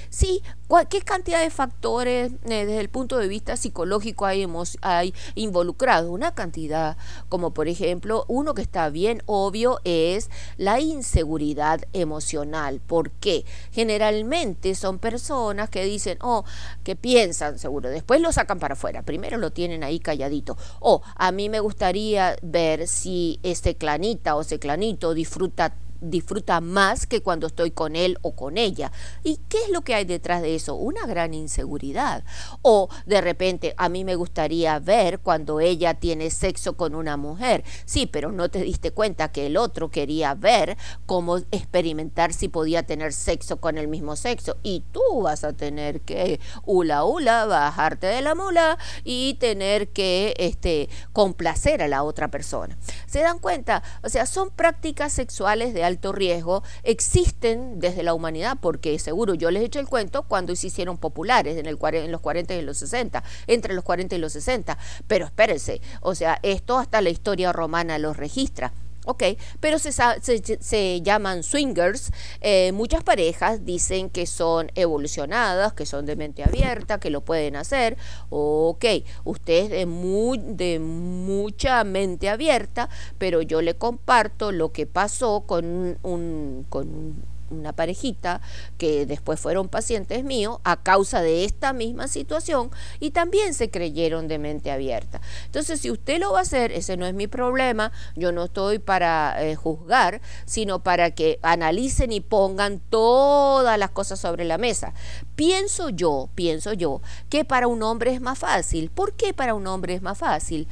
Sí, 0.10 0.44
¿Qué 0.90 1.02
cantidad 1.02 1.42
de 1.42 1.50
factores 1.50 2.34
eh, 2.44 2.66
desde 2.66 2.82
el 2.82 2.90
punto 2.90 3.18
de 3.18 3.30
vista 3.30 3.56
psicológico 3.56 4.26
hay, 4.26 4.46
hay 4.82 5.14
involucrados? 5.36 6.12
Una 6.12 6.36
cantidad, 6.36 6.98
como 7.30 7.54
por 7.54 7.70
ejemplo, 7.70 8.26
uno 8.28 8.54
que 8.54 8.64
está 8.64 8.90
bien 8.90 9.24
obvio 9.26 9.80
es 9.86 10.30
la 10.58 10.82
inseguridad 10.82 11.82
emocional. 11.94 12.82
¿Por 12.86 13.12
qué? 13.12 13.46
Generalmente 13.72 14.76
son 14.76 15.00
personas 15.00 15.70
que 15.70 15.86
dicen, 15.86 16.18
oh, 16.22 16.44
que 16.84 16.98
piensan 16.98 17.58
seguro, 17.60 17.90
después 17.90 18.20
lo 18.20 18.32
sacan 18.34 18.60
para 18.60 18.74
afuera, 18.74 19.04
primero 19.04 19.38
lo 19.38 19.52
tienen 19.52 19.86
ahí 19.86 20.00
calladito. 20.00 20.58
O 20.80 20.96
oh, 20.96 21.02
a 21.16 21.32
mí 21.32 21.48
me 21.48 21.62
gustaría 21.62 22.36
ver 22.42 22.88
si 22.88 23.40
este 23.42 23.76
clanita 23.76 24.36
o 24.36 24.42
ese 24.42 24.60
clanito 24.60 25.14
disfruta 25.14 25.74
disfruta 26.02 26.62
más 26.62 27.06
que 27.08 27.22
cuando 27.22 27.48
estoy 27.48 27.72
con 27.72 27.96
él 27.96 28.18
o 28.22 28.36
con 28.36 28.58
ella. 28.58 28.92
¿Y 29.24 29.40
qué 29.50 29.58
es 29.64 29.70
lo 29.70 29.82
que 29.82 29.96
hay 29.96 30.06
detrás 30.06 30.42
de 30.42 30.56
eso? 30.56 30.76
Una 30.76 31.06
gran 31.06 31.34
inseguridad. 31.34 32.24
O 32.62 32.90
de 33.06 33.22
repente, 33.22 33.74
a 33.78 33.90
mí 33.90 34.04
me 34.04 34.16
gustaría 34.16 34.80
ver 34.80 35.20
cuando 35.20 35.60
ella 35.60 35.96
tiene 35.96 36.30
sexo 36.30 36.78
con 36.78 36.96
una 36.96 37.18
mujer. 37.18 37.64
Sí, 37.86 38.06
pero 38.08 38.32
no 38.32 38.50
te 38.50 38.62
diste 38.62 38.92
cuenta 38.92 39.32
que 39.32 39.48
el 39.48 39.58
otro 39.58 39.90
quería 39.90 40.34
ver 40.34 40.78
cómo 41.06 41.38
experimentar 41.52 42.34
si 42.34 42.48
podía 42.48 42.84
tener 42.84 43.14
sexo 43.14 43.58
con 43.58 43.78
el 43.78 43.88
mismo 43.88 44.16
sexo. 44.16 44.58
Y 44.64 44.84
tú 44.92 45.02
vas 45.22 45.44
a 45.44 45.54
tener 45.54 46.02
que, 46.02 46.40
hula 46.66 47.04
hula, 47.04 47.46
bajarte 47.46 48.08
de 48.08 48.22
la 48.22 48.36
mula 48.36 48.78
y 49.04 49.36
tener 49.36 49.90
que 49.90 50.34
este, 50.38 50.90
complacer 51.14 51.82
a 51.82 51.88
la 51.88 52.04
otra 52.04 52.30
persona. 52.30 52.78
¿Se 53.06 53.20
dan 53.20 53.40
cuenta? 53.40 53.84
O 54.04 54.10
sea, 54.10 54.26
son 54.26 54.50
prácticas 54.50 55.14
sexuales 55.14 55.74
de 55.74 55.84
alto 55.88 56.12
riesgo 56.12 56.64
existen 56.84 57.80
desde 57.80 58.04
la 58.04 58.14
humanidad, 58.14 58.58
porque 58.62 59.00
seguro 59.00 59.34
yo 59.34 59.50
les 59.50 59.64
he 59.64 59.66
hecho 59.66 59.80
el 59.80 59.88
cuento 59.88 60.24
cuando 60.24 60.56
se 60.56 60.68
hicieron 60.68 60.98
populares 60.98 61.58
en, 61.58 61.66
el, 61.66 61.80
en 61.94 62.12
los 62.12 62.22
40 62.22 62.54
y 62.56 62.62
los 62.62 62.78
60, 62.78 63.24
entre 63.48 63.74
los 63.74 63.84
40 63.84 64.16
y 64.16 64.20
los 64.20 64.34
60. 64.34 64.78
Pero 65.08 65.26
espérense, 65.26 65.82
o 66.02 66.14
sea, 66.14 66.40
esto 66.44 66.78
hasta 66.78 67.02
la 67.02 67.10
historia 67.10 67.52
romana 67.52 67.98
los 67.98 68.18
registra. 68.18 68.74
Ok, 69.10 69.24
pero 69.62 69.80
se, 69.80 69.94
se, 69.94 71.02
llaman 71.02 71.42
swingers. 71.42 72.12
Eh, 72.42 72.74
muchas 72.74 73.04
parejas 73.04 73.64
dicen 73.64 74.10
que 74.10 74.26
son 74.26 74.70
evolucionadas, 74.76 75.72
que 75.72 75.86
son 75.86 76.06
de 76.06 76.18
mente 76.18 76.44
abierta, 76.44 77.00
que 77.00 77.10
lo 77.10 77.22
pueden 77.22 77.56
hacer. 77.56 77.96
Ok, 78.30 78.84
usted 79.24 79.64
es 79.64 79.70
de, 79.70 79.86
muy, 79.86 80.40
de 80.40 80.80
mucha 80.80 81.86
mente 81.86 82.28
abierta, 82.28 82.90
pero 83.18 83.42
yo 83.42 83.62
le 83.62 83.76
comparto 83.76 84.52
lo 84.52 84.74
que 84.74 84.86
pasó 84.88 85.46
con 85.48 85.98
un, 86.04 86.66
con 86.68 86.88
un 86.90 87.37
una 87.50 87.74
parejita 87.74 88.42
que 88.78 89.06
después 89.06 89.40
fueron 89.40 89.70
pacientes 89.70 90.24
míos 90.24 90.60
a 90.64 90.78
causa 90.78 91.22
de 91.22 91.46
esta 91.46 91.74
misma 91.74 92.08
situación 92.08 92.72
y 93.00 93.12
también 93.12 93.54
se 93.54 93.70
creyeron 93.70 94.28
de 94.28 94.40
mente 94.40 94.72
abierta. 94.72 95.22
Entonces, 95.46 95.82
si 95.82 95.92
usted 95.92 96.20
lo 96.20 96.34
va 96.34 96.40
a 96.40 96.42
hacer, 96.42 96.72
ese 96.72 96.98
no 96.98 97.06
es 97.06 97.14
mi 97.14 97.28
problema, 97.28 97.92
yo 98.16 98.32
no 98.32 98.46
estoy 98.46 98.80
para 98.80 99.44
eh, 99.44 99.56
juzgar, 99.56 100.22
sino 100.46 100.80
para 100.80 101.12
que 101.12 101.40
analicen 101.42 102.12
y 102.12 102.22
pongan 102.22 102.80
todas 102.80 103.78
las 103.78 103.92
cosas 103.92 104.20
sobre 104.20 104.46
la 104.46 104.58
mesa. 104.58 104.94
Pienso 105.36 105.90
yo, 105.90 106.30
pienso 106.36 106.74
yo, 106.74 107.02
que 107.30 107.46
para 107.46 107.68
un 107.68 107.84
hombre 107.84 108.14
es 108.14 108.22
más 108.22 108.40
fácil. 108.40 108.90
¿Por 108.90 109.14
qué 109.14 109.34
para 109.34 109.54
un 109.54 109.68
hombre 109.68 109.94
es 109.94 110.02
más 110.02 110.18
fácil? 110.18 110.68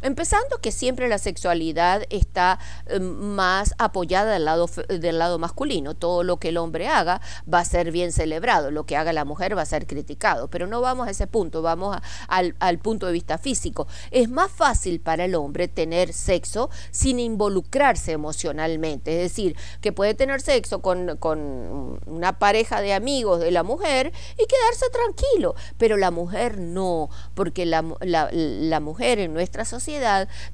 Empezando 0.00 0.58
que 0.60 0.70
siempre 0.70 1.08
la 1.08 1.18
sexualidad 1.18 2.04
está 2.08 2.60
em, 2.86 3.02
más 3.02 3.74
apoyada 3.78 4.32
del 4.32 4.44
lado, 4.44 4.70
del 4.88 5.18
lado 5.18 5.40
masculino. 5.40 5.94
Todo 5.94 6.22
lo 6.22 6.36
que 6.36 6.50
el 6.50 6.56
hombre 6.56 6.86
haga 6.86 7.20
va 7.52 7.58
a 7.58 7.64
ser 7.64 7.90
bien 7.90 8.12
celebrado, 8.12 8.70
lo 8.70 8.86
que 8.86 8.96
haga 8.96 9.12
la 9.12 9.24
mujer 9.24 9.56
va 9.58 9.62
a 9.62 9.66
ser 9.66 9.88
criticado. 9.88 10.48
Pero 10.50 10.68
no 10.68 10.80
vamos 10.80 11.08
a 11.08 11.10
ese 11.10 11.26
punto, 11.26 11.62
vamos 11.62 11.96
al, 12.28 12.54
al, 12.60 12.78
punto 12.78 13.06
de 13.06 13.12
vista 13.12 13.38
físico. 13.38 13.88
Es 14.12 14.28
más 14.28 14.52
fácil 14.52 15.00
para 15.00 15.24
el 15.24 15.34
hombre 15.34 15.66
tener 15.66 16.12
sexo 16.12 16.70
sin 16.92 17.18
involucrarse 17.18 18.12
emocionalmente. 18.12 19.16
Es 19.16 19.32
decir, 19.32 19.56
que 19.80 19.92
puede 19.92 20.14
tener 20.14 20.40
sexo 20.40 20.80
con, 20.80 21.16
con 21.16 21.98
una 22.06 22.38
pareja 22.38 22.80
de 22.80 22.94
amigos 22.94 23.40
de 23.40 23.50
la 23.50 23.64
mujer 23.64 24.12
y 24.38 24.46
quedarse 24.46 24.86
tranquilo. 24.92 25.56
Pero 25.76 25.96
la 25.96 26.12
mujer 26.12 26.60
no, 26.60 27.10
porque 27.34 27.66
la, 27.66 27.84
la, 28.00 28.28
la 28.30 28.78
mujer 28.78 29.18
en 29.18 29.34
nuestra 29.34 29.64
sociedad 29.64 29.87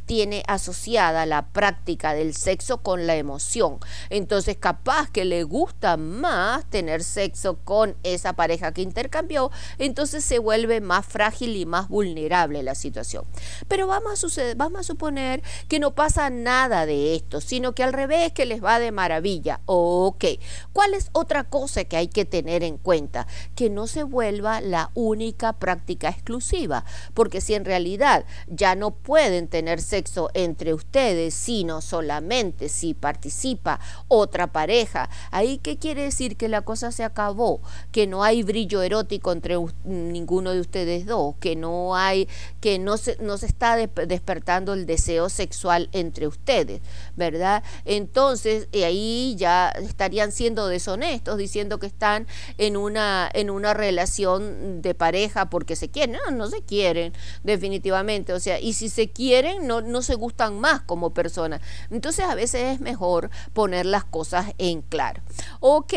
tiene 0.06 0.42
asociada 0.46 1.26
la 1.26 1.46
práctica 1.48 2.14
del 2.14 2.34
sexo 2.34 2.78
con 2.78 3.06
la 3.06 3.16
emoción. 3.16 3.78
Entonces, 4.10 4.56
capaz 4.56 5.10
que 5.10 5.24
le 5.24 5.42
gusta 5.42 5.96
más 5.96 6.64
tener 6.70 7.02
sexo 7.02 7.58
con 7.64 7.96
esa 8.02 8.34
pareja 8.34 8.72
que 8.72 8.82
intercambió, 8.82 9.50
entonces 9.78 10.24
se 10.24 10.38
vuelve 10.38 10.80
más 10.80 11.06
frágil 11.06 11.56
y 11.56 11.66
más 11.66 11.88
vulnerable 11.88 12.62
la 12.62 12.74
situación. 12.74 13.24
Pero 13.68 13.86
vamos 13.86 14.24
a, 14.24 14.54
vamos 14.56 14.80
a 14.80 14.84
suponer 14.84 15.42
que 15.68 15.80
no 15.80 15.94
pasa 15.94 16.30
nada 16.30 16.86
de 16.86 17.14
esto, 17.14 17.40
sino 17.40 17.74
que 17.74 17.82
al 17.82 17.92
revés, 17.92 18.32
que 18.32 18.46
les 18.46 18.62
va 18.62 18.78
de 18.78 18.92
maravilla. 18.92 19.60
Ok, 19.66 20.24
¿cuál 20.72 20.94
es 20.94 21.08
otra 21.12 21.44
cosa 21.44 21.84
que 21.84 21.96
hay 21.96 22.08
que 22.08 22.24
tener 22.24 22.62
en 22.62 22.78
cuenta? 22.78 23.26
Que 23.54 23.70
no 23.70 23.86
se 23.86 24.02
vuelva 24.02 24.60
la 24.60 24.90
única 24.94 25.54
práctica 25.54 26.08
exclusiva, 26.08 26.84
porque 27.14 27.40
si 27.40 27.54
en 27.54 27.64
realidad 27.64 28.24
ya 28.46 28.74
no 28.74 28.90
puede 28.92 29.23
pueden 29.24 29.48
tener 29.48 29.80
sexo 29.80 30.28
entre 30.34 30.74
ustedes, 30.74 31.32
sino 31.32 31.80
solamente 31.80 32.68
si 32.68 32.92
participa 32.92 33.80
otra 34.06 34.48
pareja. 34.48 35.08
Ahí 35.30 35.56
qué 35.56 35.78
quiere 35.78 36.02
decir 36.02 36.36
que 36.36 36.46
la 36.46 36.60
cosa 36.60 36.92
se 36.92 37.04
acabó, 37.04 37.62
que 37.90 38.06
no 38.06 38.22
hay 38.22 38.42
brillo 38.42 38.82
erótico 38.82 39.32
entre 39.32 39.56
ninguno 39.84 40.52
de 40.52 40.60
ustedes 40.60 41.06
dos, 41.06 41.36
que 41.40 41.56
no 41.56 41.96
hay, 41.96 42.28
que 42.60 42.78
no 42.78 42.98
se, 42.98 43.16
no 43.18 43.38
se 43.38 43.46
está 43.46 43.76
despertando 43.76 44.74
el 44.74 44.84
deseo 44.84 45.30
sexual 45.30 45.88
entre 45.92 46.26
ustedes, 46.26 46.82
¿verdad? 47.16 47.62
Entonces, 47.86 48.68
ahí 48.74 49.36
ya 49.38 49.70
estarían 49.70 50.32
siendo 50.32 50.66
deshonestos 50.68 51.38
diciendo 51.38 51.78
que 51.78 51.86
están 51.86 52.26
en 52.58 52.76
una, 52.76 53.30
en 53.32 53.48
una 53.48 53.72
relación 53.72 54.82
de 54.82 54.94
pareja 54.94 55.48
porque 55.48 55.76
se 55.76 55.88
quieren, 55.88 56.18
no, 56.26 56.30
no 56.30 56.48
se 56.48 56.60
quieren, 56.60 57.14
definitivamente. 57.42 58.34
O 58.34 58.40
sea, 58.40 58.60
y 58.60 58.74
si 58.74 58.90
se 58.90 59.13
quieren 59.14 59.66
no, 59.66 59.80
no 59.80 60.02
se 60.02 60.14
gustan 60.14 60.60
más 60.60 60.82
como 60.82 61.14
personas. 61.14 61.60
Entonces 61.90 62.24
a 62.24 62.34
veces 62.34 62.74
es 62.74 62.80
mejor 62.80 63.30
poner 63.52 63.86
las 63.86 64.04
cosas 64.04 64.52
en 64.58 64.82
claro. 64.82 65.22
Ok, 65.60 65.94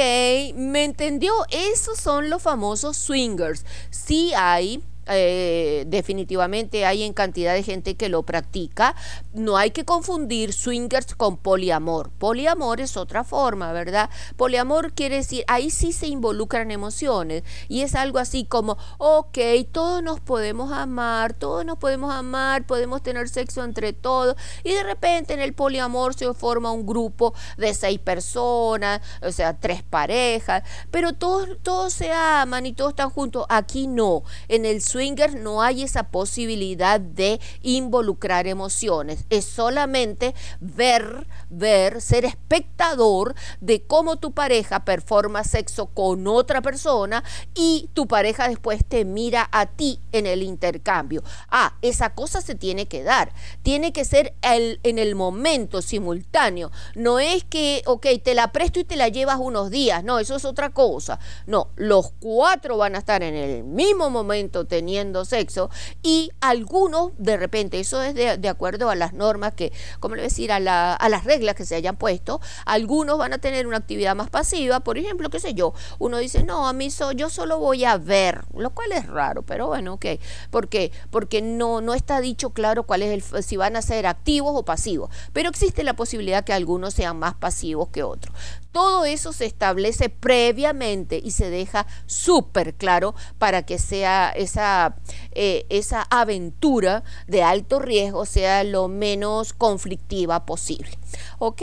¿me 0.56 0.86
entendió? 0.86 1.34
Esos 1.50 2.00
son 2.00 2.30
los 2.30 2.42
famosos 2.42 2.96
swingers. 2.98 3.66
Sí 3.90 4.32
hay 4.36 4.84
eh, 5.10 5.86
definitivamente 5.88 6.86
hay 6.86 7.04
en 7.04 7.14
cantidad 7.14 7.54
de 7.54 7.64
gente 7.64 7.96
que 7.96 8.10
lo 8.10 8.24
practica. 8.24 8.96
No 9.34 9.58
hay 9.58 9.72
que 9.72 9.86
confundir 9.86 10.54
swingers 10.54 11.16
con 11.16 11.38
poliamor. 11.38 12.12
Poliamor 12.12 12.82
es 12.82 12.98
otra 12.98 13.24
forma, 13.24 13.72
¿verdad? 13.72 14.10
Poliamor 14.36 14.94
quiere 14.94 15.18
decir, 15.18 15.44
ahí 15.48 15.70
sí 15.70 15.94
se 15.94 16.08
involucran 16.08 16.72
emociones 16.72 17.44
y 17.68 17.82
es 17.82 17.96
algo 17.96 18.20
así 18.20 18.46
como, 18.46 18.78
ok, 18.98 19.38
todos 19.72 20.04
nos 20.04 20.20
podemos 20.20 20.72
amar, 20.72 21.34
todos 21.34 21.66
nos 21.66 21.78
podemos 21.78 22.14
amar, 22.14 22.66
podemos 22.66 23.02
tener 23.02 23.30
sexo 23.30 23.64
entre 23.64 23.94
todos 23.94 24.36
y 24.64 24.74
de 24.74 24.84
repente 24.84 25.34
en 25.34 25.40
el 25.40 25.54
poliamor 25.54 26.14
se 26.14 26.34
forma 26.34 26.72
un 26.72 26.86
grupo 26.86 27.34
de 27.58 27.74
seis 27.74 28.00
personas, 28.00 29.02
o 29.22 29.32
sea, 29.32 29.60
tres 29.60 29.84
parejas, 29.84 30.64
pero 30.92 31.14
todos, 31.14 31.50
todos 31.64 31.94
se 31.94 32.12
aman 32.12 32.66
y 32.66 32.74
todos 32.74 32.92
están 32.92 33.10
juntos. 33.10 33.46
Aquí 33.50 33.88
no, 33.88 34.24
en 34.48 34.66
el 34.66 34.82
swingers 34.98 35.36
no 35.36 35.62
hay 35.62 35.84
esa 35.84 36.10
posibilidad 36.10 37.00
de 37.00 37.40
involucrar 37.62 38.48
emociones, 38.48 39.26
es 39.30 39.46
solamente 39.46 40.34
ver, 40.60 41.28
ver, 41.50 42.02
ser 42.02 42.26
espectador 42.26 43.36
de 43.62 43.84
cómo 43.84 44.16
tu 44.16 44.32
pareja 44.32 44.86
performa 44.86 45.44
sexo 45.44 45.86
con 45.88 46.26
otra 46.26 46.62
persona 46.62 47.24
y 47.54 47.90
tu 47.94 48.08
pareja 48.08 48.50
después 48.50 48.84
te 48.84 49.06
mira 49.06 49.48
a 49.52 49.68
ti 49.68 50.00
en 50.12 50.26
el 50.26 50.42
intercambio. 50.42 51.24
Ah, 51.50 51.76
esa 51.84 52.16
cosa 52.16 52.42
se 52.42 52.56
tiene 52.56 52.88
que 52.88 53.04
dar, 53.04 53.32
tiene 53.62 53.94
que 53.94 54.04
ser 54.04 54.34
el, 54.42 54.80
en 54.82 54.98
el 54.98 55.14
momento 55.14 55.84
simultáneo, 55.84 56.72
no 56.96 57.20
es 57.20 57.44
que, 57.44 57.84
ok, 57.86 58.08
te 58.24 58.34
la 58.34 58.52
presto 58.52 58.80
y 58.80 58.84
te 58.84 58.96
la 58.96 59.10
llevas 59.10 59.38
unos 59.40 59.70
días, 59.70 60.04
no, 60.04 60.18
eso 60.18 60.36
es 60.36 60.46
otra 60.46 60.72
cosa, 60.72 61.20
no, 61.46 61.70
los 61.76 62.14
cuatro 62.20 62.78
van 62.78 62.96
a 62.96 63.00
estar 63.00 63.22
en 63.22 63.36
el 63.36 63.64
mismo 63.64 64.10
momento 64.10 64.66
teniendo 64.66 64.87
teniendo 64.88 65.26
sexo 65.26 65.70
y 66.02 66.32
algunos 66.40 67.12
de 67.18 67.36
repente, 67.36 67.78
eso 67.78 68.02
es 68.02 68.16
de, 68.16 68.48
acuerdo 68.48 68.90
a 68.90 68.96
las 68.96 69.12
normas 69.12 69.54
que, 69.54 69.74
como 70.00 70.16
le 70.16 70.22
decir, 70.22 70.54
a, 70.54 70.62
la, 70.62 70.94
a 70.94 71.10
las 71.10 71.26
reglas 71.26 71.56
que 71.56 71.66
se 71.66 71.76
hayan 71.76 71.98
puesto, 71.98 72.40
algunos 72.66 73.18
van 73.18 73.34
a 73.34 73.38
tener 73.38 73.68
una 73.68 73.76
actividad 73.76 74.16
más 74.16 74.30
pasiva, 74.30 74.80
por 74.80 74.98
ejemplo, 74.98 75.30
qué 75.30 75.42
sé 75.42 75.54
yo, 75.54 75.74
uno 76.00 76.20
dice, 76.20 76.44
no, 76.44 76.70
a 76.70 76.74
mí 76.74 76.88
yo 77.18 77.30
solo 77.30 77.60
voy 77.60 77.84
a 77.84 77.98
ver, 77.98 78.46
lo 78.56 78.70
cual 78.70 78.94
es 78.94 79.08
raro, 79.08 79.42
pero 79.42 79.68
bueno, 79.68 79.96
ok. 79.96 80.06
Porque 80.50 81.42
no, 81.42 81.82
no 81.82 81.94
está 81.94 82.22
dicho 82.22 82.52
claro 82.52 82.84
cuál 82.84 83.02
es 83.02 83.34
el, 83.34 83.44
si 83.44 83.58
van 83.58 83.76
a 83.76 83.82
ser 83.82 84.08
activos 84.08 84.54
o 84.56 84.64
pasivos, 84.64 85.10
pero 85.34 85.50
existe 85.50 85.84
la 85.84 85.98
posibilidad 85.98 86.46
que 86.46 86.54
algunos 86.54 86.94
sean 86.94 87.20
más 87.20 87.36
pasivos 87.36 87.90
que 87.90 88.04
otros. 88.04 88.34
Todo 88.78 89.06
eso 89.06 89.34
se 89.34 89.46
establece 89.48 90.08
previamente 90.10 91.20
y 91.24 91.32
se 91.32 91.50
deja 91.50 91.88
súper 92.06 92.76
claro 92.76 93.16
para 93.40 93.64
que 93.64 93.80
sea 93.80 94.30
esa, 94.30 94.98
eh, 95.32 95.66
esa 95.70 96.04
aventura 96.12 97.04
de 97.26 97.42
alto 97.42 97.80
riesgo 97.80 98.28
sea 98.28 98.64
lo 98.64 98.88
menos 98.88 99.54
conflictiva 99.54 100.46
posible. 100.46 100.92
¿Ok? 101.40 101.62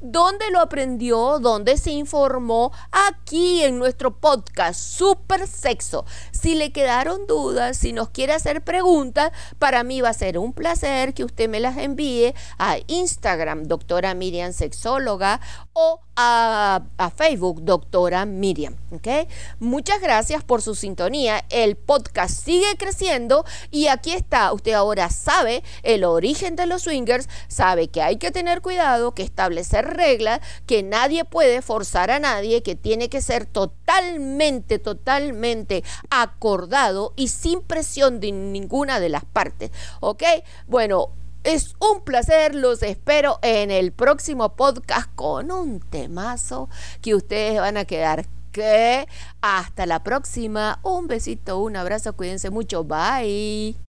¿Dónde 0.00 0.50
lo 0.50 0.60
aprendió? 0.60 1.38
¿Dónde 1.38 1.76
se 1.76 1.90
informó? 1.90 2.72
Aquí 2.90 3.62
en 3.62 3.78
nuestro 3.78 4.16
podcast 4.16 4.80
Super 4.80 5.46
Sexo. 5.46 6.04
Si 6.30 6.54
le 6.54 6.72
quedaron 6.72 7.26
dudas, 7.26 7.76
si 7.76 7.92
nos 7.92 8.10
quiere 8.10 8.32
hacer 8.32 8.62
preguntas, 8.62 9.32
para 9.58 9.82
mí 9.82 10.00
va 10.00 10.10
a 10.10 10.14
ser 10.14 10.38
un 10.38 10.52
placer 10.52 11.14
que 11.14 11.24
usted 11.24 11.48
me 11.48 11.60
las 11.60 11.76
envíe 11.76 12.34
a 12.58 12.76
Instagram, 12.86 13.64
doctora 13.64 14.14
Miriam 14.14 14.52
Sexóloga, 14.52 15.40
o 15.72 16.00
a, 16.16 16.82
Facebook, 17.16 17.62
doctora 17.62 18.26
Miriam. 18.26 18.76
¿ok? 18.90 19.28
Muchas 19.60 20.00
gracias 20.00 20.42
por 20.42 20.62
su 20.62 20.74
sintonía. 20.74 21.44
El 21.48 21.76
podcast 21.76 22.44
sigue 22.44 22.76
creciendo 22.76 23.44
y 23.70 23.86
aquí 23.86 24.12
está. 24.12 24.52
Usted 24.52 24.72
ahora 24.72 25.10
sabe 25.10 25.62
el 25.84 26.04
origen 26.04 26.56
de 26.56 26.66
los 26.66 26.82
swingers, 26.82 27.28
sabe 27.46 27.88
que 27.88 28.02
hay 28.02 28.16
que 28.16 28.32
tener 28.32 28.60
cuidado, 28.78 29.12
que 29.12 29.24
establecer 29.24 29.84
reglas, 29.96 30.40
que 30.66 30.84
nadie 30.84 31.24
puede 31.24 31.62
forzar 31.62 32.12
a 32.12 32.20
nadie, 32.20 32.62
que 32.62 32.76
tiene 32.76 33.08
que 33.08 33.20
ser 33.20 33.44
totalmente, 33.44 34.78
totalmente 34.78 35.82
acordado 36.10 37.12
y 37.16 37.26
sin 37.26 37.60
presión 37.60 38.20
de 38.20 38.30
ninguna 38.30 39.00
de 39.00 39.08
las 39.08 39.24
partes. 39.24 39.70
¿Ok? 40.00 40.22
Bueno. 40.66 41.10
Es 41.44 41.76
un 41.78 42.02
placer, 42.02 42.56
los 42.56 42.82
espero 42.82 43.38
en 43.42 43.70
el 43.70 43.92
próximo 43.92 44.56
podcast 44.56 45.08
con 45.14 45.52
un 45.52 45.78
temazo 45.78 46.68
que 47.00 47.14
ustedes 47.14 47.60
van 47.60 47.76
a 47.76 47.84
quedar 47.84 48.26
que 48.52 49.06
hasta 49.40 49.86
la 49.86 50.02
próxima. 50.02 50.80
Un 50.82 51.06
besito, 51.06 51.60
un 51.60 51.76
abrazo, 51.76 52.14
cuídense 52.16 52.50
mucho, 52.50 52.82
bye. 52.82 53.87